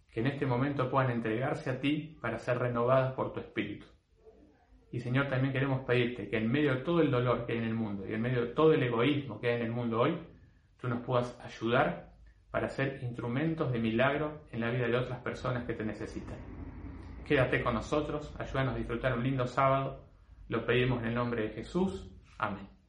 que 0.10 0.22
en 0.22 0.28
este 0.28 0.46
momento 0.46 0.90
puedan 0.90 1.12
entregarse 1.12 1.70
a 1.70 1.82
ti 1.82 2.18
para 2.22 2.40
ser 2.40 2.60
renovadas 2.60 3.14
por 3.14 3.34
tu 3.34 3.42
espíritu. 3.42 3.86
Y 4.90 5.02
Señor, 5.02 5.28
también 5.28 5.52
queremos 5.52 5.82
pedirte 5.82 6.30
que 6.30 6.38
en 6.38 6.50
medio 6.50 6.76
de 6.76 6.82
todo 6.82 7.02
el 7.02 7.12
dolor 7.12 7.46
que 7.46 7.52
hay 7.52 7.58
en 7.58 7.66
el 7.66 7.74
mundo 7.74 8.08
y 8.08 8.14
en 8.14 8.22
medio 8.22 8.46
de 8.46 8.54
todo 8.54 8.72
el 8.72 8.82
egoísmo 8.82 9.42
que 9.42 9.50
hay 9.50 9.56
en 9.58 9.64
el 9.64 9.72
mundo 9.72 10.00
hoy, 10.00 10.18
tú 10.80 10.88
nos 10.88 11.02
puedas 11.06 11.38
ayudar 11.42 12.14
para 12.52 12.70
ser 12.70 13.04
instrumentos 13.04 13.74
de 13.74 13.80
milagro 13.80 14.46
en 14.52 14.62
la 14.62 14.70
vida 14.70 14.88
de 14.88 14.96
otras 14.96 15.20
personas 15.20 15.66
que 15.66 15.74
te 15.74 15.84
necesitan. 15.84 16.38
Quédate 17.26 17.62
con 17.62 17.74
nosotros, 17.74 18.34
ayúdanos 18.40 18.76
a 18.76 18.78
disfrutar 18.78 19.18
un 19.18 19.24
lindo 19.24 19.46
sábado. 19.46 20.06
Lo 20.48 20.66
pedimos 20.66 21.02
en 21.02 21.10
el 21.10 21.16
nombre 21.16 21.42
de 21.42 21.50
Jesús. 21.50 22.10
Amén. 22.38 22.83